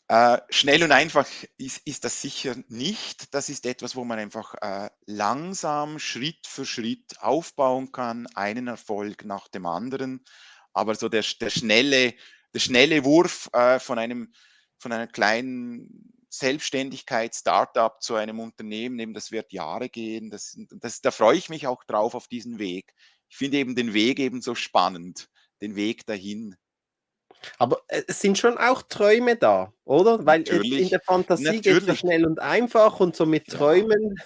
Äh, 0.08 0.40
schnell 0.50 0.82
und 0.82 0.92
einfach 0.92 1.26
ist, 1.56 1.80
ist, 1.86 2.04
das 2.04 2.20
sicher 2.20 2.56
nicht. 2.68 3.34
Das 3.34 3.48
ist 3.48 3.64
etwas, 3.66 3.96
wo 3.96 4.04
man 4.04 4.18
einfach 4.18 4.54
äh, 4.60 4.90
langsam, 5.06 5.98
Schritt 5.98 6.46
für 6.46 6.66
Schritt 6.66 7.18
aufbauen 7.20 7.92
kann, 7.92 8.26
einen 8.34 8.66
Erfolg 8.66 9.24
nach 9.24 9.48
dem 9.48 9.64
anderen. 9.64 10.24
Aber 10.72 10.94
so 10.94 11.08
der, 11.08 11.24
der, 11.40 11.50
schnelle, 11.50 12.14
der 12.52 12.60
schnelle 12.60 13.04
Wurf 13.04 13.48
äh, 13.52 13.78
von, 13.78 13.98
einem, 13.98 14.32
von 14.78 14.92
einer 14.92 15.06
kleinen 15.06 16.12
Selbstständigkeit, 16.28 17.34
Startup 17.34 18.02
zu 18.02 18.14
einem 18.14 18.40
Unternehmen, 18.40 18.98
eben 18.98 19.14
das 19.14 19.32
wird 19.32 19.52
Jahre 19.52 19.88
gehen. 19.88 20.30
Das, 20.30 20.56
das, 20.70 21.00
da 21.00 21.10
freue 21.10 21.36
ich 21.36 21.48
mich 21.48 21.66
auch 21.66 21.84
drauf 21.84 22.14
auf 22.14 22.26
diesen 22.26 22.58
Weg. 22.58 22.92
Ich 23.28 23.36
finde 23.36 23.58
eben 23.58 23.76
den 23.76 23.94
Weg 23.94 24.18
eben 24.18 24.42
so 24.42 24.54
spannend, 24.54 25.28
den 25.60 25.76
Weg 25.76 26.06
dahin. 26.06 26.56
Aber 27.58 27.82
äh, 27.88 28.02
es 28.06 28.20
sind 28.20 28.38
schon 28.38 28.58
auch 28.58 28.82
Träume 28.82 29.36
da, 29.36 29.72
oder? 29.84 30.24
Weil 30.24 30.40
natürlich, 30.40 30.80
in 30.80 30.88
der 30.88 31.00
Fantasie 31.00 31.60
geht 31.60 31.88
es 31.88 31.98
schnell 31.98 32.26
und 32.26 32.40
einfach 32.40 33.00
und 33.00 33.16
so 33.16 33.26
mit 33.26 33.46
Träumen. 33.46 34.16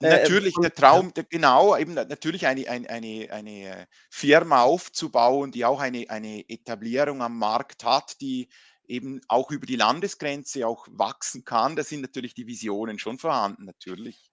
Ja. 0.00 0.10
Äh, 0.10 0.22
natürlich, 0.22 0.54
der 0.62 0.72
Traum, 0.72 1.12
der, 1.14 1.24
genau, 1.24 1.76
eben 1.76 1.94
natürlich 1.94 2.46
eine, 2.46 2.68
eine, 2.68 2.88
eine, 2.88 3.28
eine 3.30 3.88
Firma 4.10 4.62
aufzubauen, 4.62 5.50
die 5.50 5.64
auch 5.64 5.80
eine, 5.80 6.08
eine 6.08 6.48
Etablierung 6.48 7.20
am 7.22 7.38
Markt 7.38 7.84
hat, 7.84 8.20
die 8.20 8.48
eben 8.86 9.20
auch 9.28 9.50
über 9.50 9.66
die 9.66 9.76
Landesgrenze 9.76 10.66
auch 10.66 10.86
wachsen 10.90 11.44
kann. 11.44 11.76
Da 11.76 11.84
sind 11.84 12.00
natürlich 12.00 12.34
die 12.34 12.46
Visionen 12.46 12.98
schon 12.98 13.18
vorhanden, 13.18 13.64
natürlich. 13.64 14.30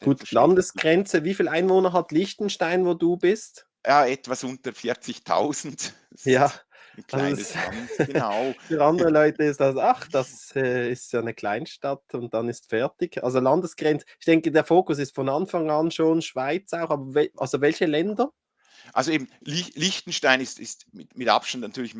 Gut, 0.00 0.30
Landesgrenze, 0.32 1.24
wie 1.24 1.34
viele 1.34 1.50
Einwohner 1.50 1.92
hat 1.92 2.10
Liechtenstein, 2.10 2.84
wo 2.84 2.94
du 2.94 3.16
bist? 3.16 3.66
Ja, 3.86 4.06
etwas 4.06 4.44
unter 4.44 4.70
40.000. 4.70 5.92
Ja. 6.24 6.52
Ein 6.96 7.06
kleines 7.06 7.56
also 7.56 7.70
Land, 7.70 7.90
genau. 8.12 8.54
Für 8.66 8.84
andere 8.84 9.10
Leute 9.10 9.44
ist 9.44 9.60
das, 9.60 9.76
ach, 9.76 10.06
das 10.08 10.54
äh, 10.54 10.90
ist 10.90 11.12
ja 11.12 11.20
eine 11.20 11.34
Kleinstadt 11.34 12.14
und 12.14 12.34
dann 12.34 12.48
ist 12.48 12.68
fertig. 12.68 13.22
Also 13.22 13.40
Landesgrenze, 13.40 14.04
ich 14.18 14.26
denke, 14.26 14.52
der 14.52 14.64
Fokus 14.64 14.98
ist 14.98 15.14
von 15.14 15.28
Anfang 15.28 15.70
an 15.70 15.90
schon 15.90 16.22
Schweiz 16.22 16.72
auch, 16.72 16.90
aber 16.90 17.14
we 17.14 17.30
also 17.36 17.60
welche 17.60 17.86
Länder? 17.86 18.32
Also 18.92 19.12
eben 19.12 19.28
Liechtenstein 19.40 20.40
ist, 20.40 20.58
ist 20.58 20.92
mit, 20.92 21.16
mit, 21.16 21.28
Abstand 21.28 21.62
natürlich 21.62 21.94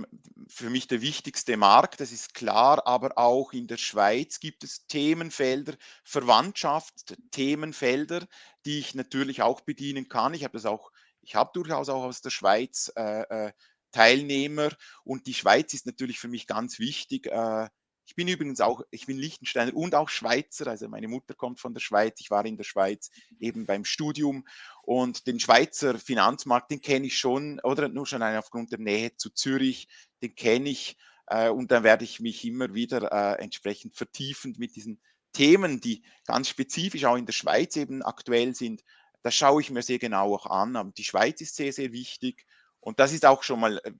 für 0.48 0.68
mich 0.68 0.88
der 0.88 1.00
wichtigste 1.00 1.56
Markt, 1.56 2.00
das 2.00 2.12
ist 2.12 2.34
klar, 2.34 2.86
aber 2.86 3.16
auch 3.16 3.52
in 3.52 3.66
der 3.66 3.76
Schweiz 3.76 4.40
gibt 4.40 4.64
es 4.64 4.86
Themenfelder, 4.86 5.74
Verwandtschaft, 6.04 7.16
Themenfelder, 7.30 8.26
die 8.64 8.80
ich 8.80 8.94
natürlich 8.94 9.42
auch 9.42 9.60
bedienen 9.60 10.08
kann. 10.08 10.34
Ich 10.34 10.44
habe 10.44 10.54
das 10.54 10.66
auch, 10.66 10.90
ich 11.20 11.34
habe 11.34 11.50
durchaus 11.54 11.88
auch 11.88 12.02
aus 12.02 12.20
der 12.20 12.30
Schweiz 12.30 12.92
äh, 12.96 13.46
äh, 13.46 13.52
Teilnehmer 13.92 14.70
und 15.04 15.26
die 15.26 15.34
Schweiz 15.34 15.74
ist 15.74 15.86
natürlich 15.86 16.18
für 16.18 16.28
mich 16.28 16.46
ganz 16.46 16.78
wichtig. 16.78 17.26
Äh, 17.26 17.68
ich 18.04 18.16
bin 18.16 18.26
übrigens 18.26 18.60
auch, 18.60 18.82
ich 18.90 19.06
bin 19.06 19.16
Liechtensteiner 19.16 19.74
und 19.74 19.94
auch 19.94 20.08
Schweizer, 20.08 20.66
also 20.66 20.88
meine 20.88 21.08
Mutter 21.08 21.34
kommt 21.34 21.60
von 21.60 21.72
der 21.72 21.80
Schweiz, 21.80 22.20
ich 22.20 22.30
war 22.30 22.44
in 22.44 22.56
der 22.56 22.64
Schweiz 22.64 23.10
eben 23.38 23.64
beim 23.64 23.84
Studium 23.84 24.46
und 24.82 25.26
den 25.26 25.38
Schweizer 25.38 25.98
Finanzmarkt, 25.98 26.70
den 26.72 26.80
kenne 26.80 27.06
ich 27.06 27.16
schon, 27.16 27.60
oder 27.60 27.88
nur 27.88 28.06
schon 28.06 28.22
aufgrund 28.22 28.72
der 28.72 28.80
Nähe 28.80 29.16
zu 29.16 29.30
Zürich, 29.30 29.88
den 30.20 30.34
kenne 30.34 30.68
ich 30.68 30.96
äh, 31.26 31.48
und 31.48 31.70
dann 31.70 31.84
werde 31.84 32.04
ich 32.04 32.18
mich 32.18 32.44
immer 32.44 32.74
wieder 32.74 33.12
äh, 33.12 33.42
entsprechend 33.42 33.96
vertiefend 33.96 34.58
mit 34.58 34.74
diesen 34.74 35.00
Themen, 35.32 35.80
die 35.80 36.04
ganz 36.26 36.48
spezifisch 36.48 37.04
auch 37.04 37.16
in 37.16 37.26
der 37.26 37.32
Schweiz 37.32 37.76
eben 37.76 38.02
aktuell 38.02 38.54
sind, 38.54 38.82
das 39.22 39.34
schaue 39.34 39.62
ich 39.62 39.70
mir 39.70 39.82
sehr 39.82 39.98
genau 39.98 40.34
auch 40.34 40.46
an. 40.46 40.76
Aber 40.76 40.90
die 40.90 41.04
Schweiz 41.04 41.40
ist 41.40 41.56
sehr, 41.56 41.72
sehr 41.72 41.92
wichtig 41.92 42.44
und 42.82 43.00
das 43.00 43.12
ist 43.12 43.24
auch 43.24 43.42
schon 43.42 43.60
mal 43.60 43.78
äh, 43.78 43.92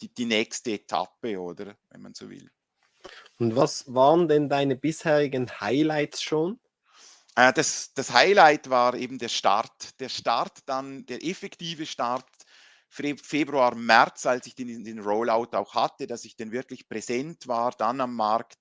die, 0.00 0.12
die 0.12 0.24
nächste 0.24 0.72
Etappe, 0.72 1.40
oder, 1.40 1.76
wenn 1.90 2.02
man 2.02 2.14
so 2.14 2.28
will. 2.28 2.50
Und 3.38 3.54
was 3.54 3.92
waren 3.92 4.26
denn 4.28 4.48
deine 4.48 4.76
bisherigen 4.76 5.48
Highlights 5.60 6.22
schon? 6.22 6.58
Äh, 7.36 7.52
das, 7.52 7.92
das 7.94 8.12
Highlight 8.12 8.70
war 8.70 8.94
eben 8.94 9.18
der 9.18 9.28
Start. 9.28 10.00
Der 10.00 10.08
Start 10.08 10.58
dann, 10.66 11.06
der 11.06 11.24
effektive 11.24 11.86
Start 11.86 12.26
Februar, 12.90 13.74
März, 13.74 14.24
als 14.24 14.46
ich 14.46 14.54
den, 14.54 14.82
den 14.82 15.00
Rollout 15.00 15.50
auch 15.52 15.74
hatte, 15.74 16.06
dass 16.06 16.24
ich 16.24 16.36
den 16.36 16.52
wirklich 16.52 16.88
präsent 16.88 17.46
war, 17.46 17.72
dann 17.72 18.00
am 18.00 18.14
Markt, 18.14 18.56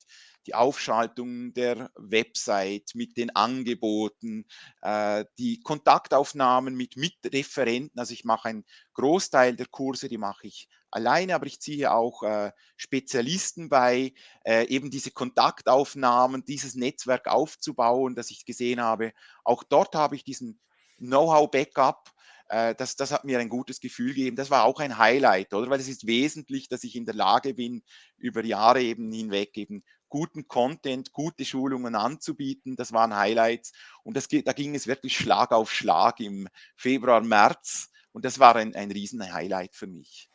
die 0.47 0.55
Aufschaltung 0.55 1.53
der 1.53 1.91
Website 1.95 2.91
mit 2.95 3.17
den 3.17 3.35
Angeboten, 3.35 4.45
äh, 4.81 5.25
die 5.37 5.59
Kontaktaufnahmen 5.59 6.75
mit 6.75 6.95
Mitreferenten. 6.95 7.99
Also 7.99 8.13
ich 8.13 8.23
mache 8.23 8.49
einen 8.49 8.65
Großteil 8.93 9.55
der 9.55 9.67
Kurse, 9.67 10.07
die 10.07 10.17
mache 10.17 10.47
ich 10.47 10.69
alleine, 10.89 11.35
aber 11.35 11.45
ich 11.47 11.59
ziehe 11.59 11.91
auch 11.91 12.23
äh, 12.23 12.51
Spezialisten 12.77 13.69
bei, 13.69 14.13
äh, 14.45 14.65
eben 14.67 14.89
diese 14.89 15.11
Kontaktaufnahmen, 15.11 16.45
dieses 16.45 16.75
Netzwerk 16.75 17.27
aufzubauen, 17.27 18.15
das 18.15 18.31
ich 18.31 18.45
gesehen 18.45 18.81
habe. 18.81 19.11
Auch 19.43 19.63
dort 19.63 19.95
habe 19.95 20.15
ich 20.15 20.23
diesen 20.23 20.59
Know-how-Backup. 20.97 22.09
Äh, 22.49 22.75
das, 22.75 22.95
das 22.95 23.11
hat 23.11 23.25
mir 23.25 23.39
ein 23.39 23.49
gutes 23.49 23.79
Gefühl 23.79 24.13
gegeben. 24.13 24.35
Das 24.35 24.49
war 24.49 24.63
auch 24.63 24.79
ein 24.79 24.97
Highlight, 24.97 25.53
oder? 25.53 25.69
Weil 25.69 25.79
es 25.79 25.87
ist 25.89 26.07
wesentlich, 26.07 26.69
dass 26.69 26.83
ich 26.83 26.95
in 26.95 27.05
der 27.05 27.15
Lage 27.15 27.53
bin, 27.53 27.83
über 28.17 28.43
Jahre 28.43 28.81
eben 28.81 29.11
hinweg 29.11 29.57
eben 29.57 29.83
guten 30.09 30.47
Content, 30.47 31.11
gute 31.11 31.45
Schulungen 31.45 31.95
anzubieten. 31.95 32.75
Das 32.75 32.93
waren 32.93 33.15
Highlights. 33.15 33.73
Und 34.03 34.17
das, 34.17 34.27
da 34.27 34.53
ging 34.53 34.75
es 34.75 34.87
wirklich 34.87 35.17
Schlag 35.17 35.51
auf 35.51 35.71
Schlag 35.71 36.19
im 36.19 36.47
Februar, 36.75 37.21
März. 37.21 37.91
Und 38.11 38.25
das 38.25 38.39
war 38.39 38.55
ein, 38.55 38.75
ein 38.75 38.91
Riesen-Highlight 38.91 39.75
für 39.75 39.87
mich. 39.87 40.29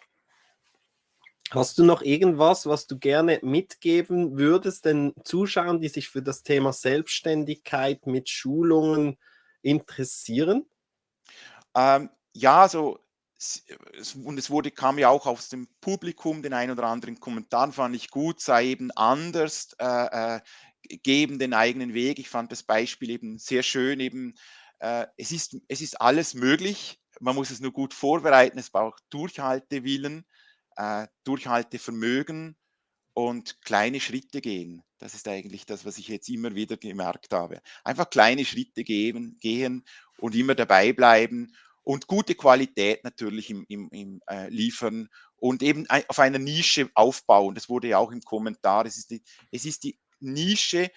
Hast 1.50 1.76
du 1.76 1.84
noch 1.84 2.00
irgendwas, 2.00 2.64
was 2.64 2.86
du 2.86 2.98
gerne 2.98 3.38
mitgeben 3.42 4.38
würdest, 4.38 4.86
den 4.86 5.12
Zuschauern, 5.22 5.80
die 5.80 5.88
sich 5.88 6.08
für 6.08 6.22
das 6.22 6.42
Thema 6.42 6.72
Selbstständigkeit 6.72 8.06
mit 8.06 8.30
Schulungen 8.30 9.18
interessieren? 9.60 10.64
Ähm, 11.74 12.08
ja, 12.32 12.62
also 12.62 13.00
und 14.24 14.38
es 14.38 14.50
wurde, 14.50 14.70
kam 14.70 14.98
ja 14.98 15.08
auch 15.08 15.26
aus 15.26 15.48
dem 15.48 15.68
Publikum, 15.80 16.42
den 16.42 16.52
ein 16.52 16.70
oder 16.70 16.84
anderen 16.84 17.18
Kommentar 17.18 17.72
fand 17.72 17.96
ich 17.96 18.10
gut, 18.10 18.40
sei 18.40 18.66
eben 18.66 18.90
anders, 18.92 19.74
äh, 19.78 20.36
äh, 20.36 20.40
geben 21.02 21.38
den 21.38 21.54
eigenen 21.54 21.94
Weg. 21.94 22.18
Ich 22.18 22.28
fand 22.28 22.52
das 22.52 22.62
Beispiel 22.62 23.10
eben 23.10 23.38
sehr 23.38 23.62
schön, 23.62 24.00
eben 24.00 24.34
äh, 24.78 25.06
es, 25.16 25.32
ist, 25.32 25.56
es 25.68 25.80
ist 25.80 26.00
alles 26.00 26.34
möglich, 26.34 27.00
man 27.20 27.34
muss 27.34 27.50
es 27.50 27.60
nur 27.60 27.72
gut 27.72 27.94
vorbereiten, 27.94 28.58
es 28.58 28.70
braucht 28.70 29.02
Durchhaltewillen, 29.10 30.24
äh, 30.76 31.06
Durchhaltevermögen 31.24 32.56
und 33.14 33.60
kleine 33.62 34.00
Schritte 34.00 34.40
gehen. 34.40 34.82
Das 34.98 35.14
ist 35.14 35.28
eigentlich 35.28 35.66
das, 35.66 35.84
was 35.84 35.98
ich 35.98 36.08
jetzt 36.08 36.28
immer 36.28 36.54
wieder 36.54 36.76
gemerkt 36.76 37.32
habe. 37.32 37.60
Einfach 37.84 38.08
kleine 38.08 38.44
Schritte 38.44 38.84
geben, 38.84 39.36
gehen 39.40 39.84
und 40.18 40.34
immer 40.34 40.54
dabei 40.54 40.92
bleiben 40.92 41.52
und 41.82 42.06
gute 42.06 42.34
Qualität 42.34 43.02
natürlich 43.04 43.50
im, 43.50 43.64
im, 43.68 43.88
im 43.90 44.20
äh, 44.28 44.48
Liefern 44.48 45.08
und 45.36 45.62
eben 45.62 45.86
auf 46.08 46.18
einer 46.18 46.38
Nische 46.38 46.90
aufbauen. 46.94 47.54
Das 47.54 47.68
wurde 47.68 47.88
ja 47.88 47.98
auch 47.98 48.12
im 48.12 48.20
Kommentar. 48.20 48.86
Es 48.86 48.96
ist 48.98 49.10
die, 49.10 49.22
es 49.50 49.64
ist 49.64 49.82
die 49.84 49.98
Nische, 50.20 50.90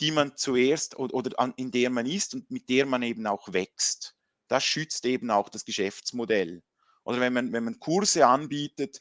die 0.00 0.10
man 0.10 0.36
zuerst 0.36 0.98
oder, 0.98 1.14
oder 1.14 1.38
an, 1.40 1.54
in 1.56 1.70
der 1.70 1.90
man 1.90 2.06
ist 2.06 2.34
und 2.34 2.50
mit 2.50 2.68
der 2.68 2.86
man 2.86 3.02
eben 3.02 3.26
auch 3.26 3.52
wächst. 3.52 4.14
Das 4.48 4.64
schützt 4.64 5.04
eben 5.06 5.30
auch 5.30 5.48
das 5.48 5.64
Geschäftsmodell. 5.64 6.62
Oder 7.04 7.20
wenn 7.20 7.32
man, 7.32 7.52
wenn 7.52 7.64
man 7.64 7.80
Kurse 7.80 8.26
anbietet, 8.26 9.00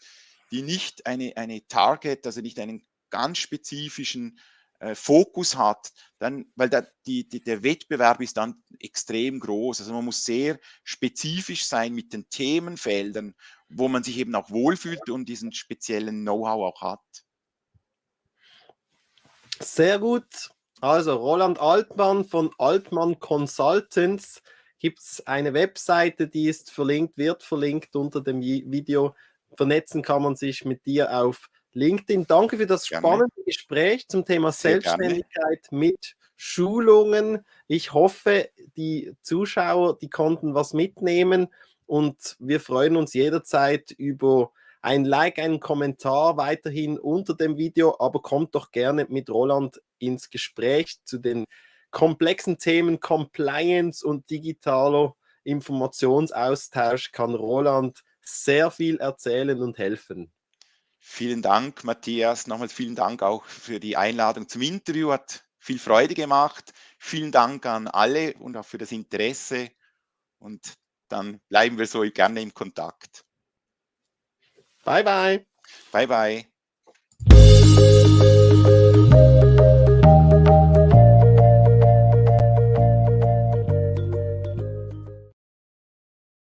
die 0.51 0.61
nicht 0.61 1.05
eine, 1.05 1.35
eine 1.35 1.67
Target, 1.67 2.25
also 2.25 2.41
nicht 2.41 2.59
einen 2.59 2.87
ganz 3.09 3.37
spezifischen 3.39 4.39
äh, 4.79 4.95
Fokus 4.95 5.57
hat, 5.57 5.91
dann, 6.19 6.51
weil 6.55 6.69
da, 6.69 6.85
die, 7.05 7.27
die, 7.27 7.41
der 7.41 7.63
Wettbewerb 7.63 8.21
ist 8.21 8.37
dann 8.37 8.61
extrem 8.79 9.39
groß. 9.39 9.81
Also 9.81 9.93
man 9.93 10.05
muss 10.05 10.23
sehr 10.23 10.59
spezifisch 10.83 11.65
sein 11.65 11.93
mit 11.93 12.13
den 12.13 12.29
Themenfeldern, 12.29 13.35
wo 13.69 13.87
man 13.87 14.03
sich 14.03 14.17
eben 14.17 14.35
auch 14.35 14.49
wohlfühlt 14.49 15.09
und 15.09 15.27
diesen 15.27 15.51
speziellen 15.51 16.21
Know-how 16.21 16.73
auch 16.73 16.81
hat. 16.81 17.25
Sehr 19.59 19.97
gut. 19.99 20.51
Also 20.79 21.15
Roland 21.15 21.59
Altmann 21.59 22.23
von 22.23 22.51
Altmann 22.59 23.19
Consultants 23.19 24.43
gibt 24.79 24.99
es 24.99 25.25
eine 25.25 25.53
Webseite, 25.53 26.27
die 26.27 26.47
ist 26.47 26.69
verlinkt, 26.69 27.17
wird 27.17 27.41
verlinkt 27.41 27.95
unter 27.95 28.21
dem 28.21 28.41
Video. 28.41 29.15
Vernetzen 29.55 30.03
kann 30.03 30.21
man 30.21 30.35
sich 30.35 30.65
mit 30.65 30.85
dir 30.85 31.17
auf 31.17 31.49
LinkedIn. 31.77 32.25
Danke 32.27 32.57
für 32.57 32.65
das 32.65 32.87
gerne. 32.87 33.07
spannende 33.07 33.43
Gespräch 33.45 34.07
zum 34.07 34.25
Thema 34.25 34.51
Selbstständigkeit 34.51 35.69
gerne. 35.69 35.79
mit 35.79 36.15
Schulungen. 36.35 37.45
Ich 37.67 37.93
hoffe, 37.93 38.49
die 38.75 39.13
Zuschauer, 39.21 39.97
die 39.97 40.09
konnten 40.09 40.53
was 40.53 40.73
mitnehmen 40.73 41.47
und 41.85 42.35
wir 42.39 42.59
freuen 42.59 42.97
uns 42.97 43.13
jederzeit 43.13 43.91
über 43.91 44.51
ein 44.81 45.05
Like, 45.05 45.39
einen 45.39 45.59
Kommentar 45.59 46.37
weiterhin 46.37 46.99
unter 46.99 47.33
dem 47.33 47.57
Video, 47.57 47.95
aber 47.99 48.21
kommt 48.21 48.55
doch 48.55 48.71
gerne 48.71 49.05
mit 49.09 49.29
Roland 49.29 49.81
ins 49.99 50.29
Gespräch 50.29 50.97
zu 51.03 51.17
den 51.17 51.45
komplexen 51.91 52.57
Themen 52.57 52.99
Compliance 52.99 54.05
und 54.05 54.29
digitaler 54.29 55.15
Informationsaustausch 55.43 57.11
kann 57.11 57.33
Roland 57.33 58.03
sehr 58.21 58.69
viel 58.69 58.97
erzählen 58.97 59.61
und 59.61 59.77
helfen. 59.77 60.31
Vielen 61.09 61.41
Dank, 61.41 61.85
Matthias. 61.85 62.47
Nochmals 62.47 62.73
vielen 62.73 62.93
Dank 62.93 63.23
auch 63.23 63.45
für 63.45 63.79
die 63.79 63.95
Einladung 63.95 64.49
zum 64.49 64.61
Interview. 64.61 65.11
Hat 65.11 65.45
viel 65.57 65.79
Freude 65.79 66.13
gemacht. 66.13 66.73
Vielen 66.99 67.31
Dank 67.31 67.65
an 67.65 67.87
alle 67.87 68.33
und 68.35 68.57
auch 68.57 68.65
für 68.65 68.77
das 68.77 68.91
Interesse. 68.91 69.71
Und 70.37 70.73
dann 71.07 71.39
bleiben 71.47 71.79
wir 71.79 71.87
so 71.87 72.01
gerne 72.01 72.41
im 72.41 72.53
Kontakt. 72.53 73.23
Bye, 74.83 75.03
bye. 75.03 75.47
Bye, 75.91 76.07
bye. 76.07 77.56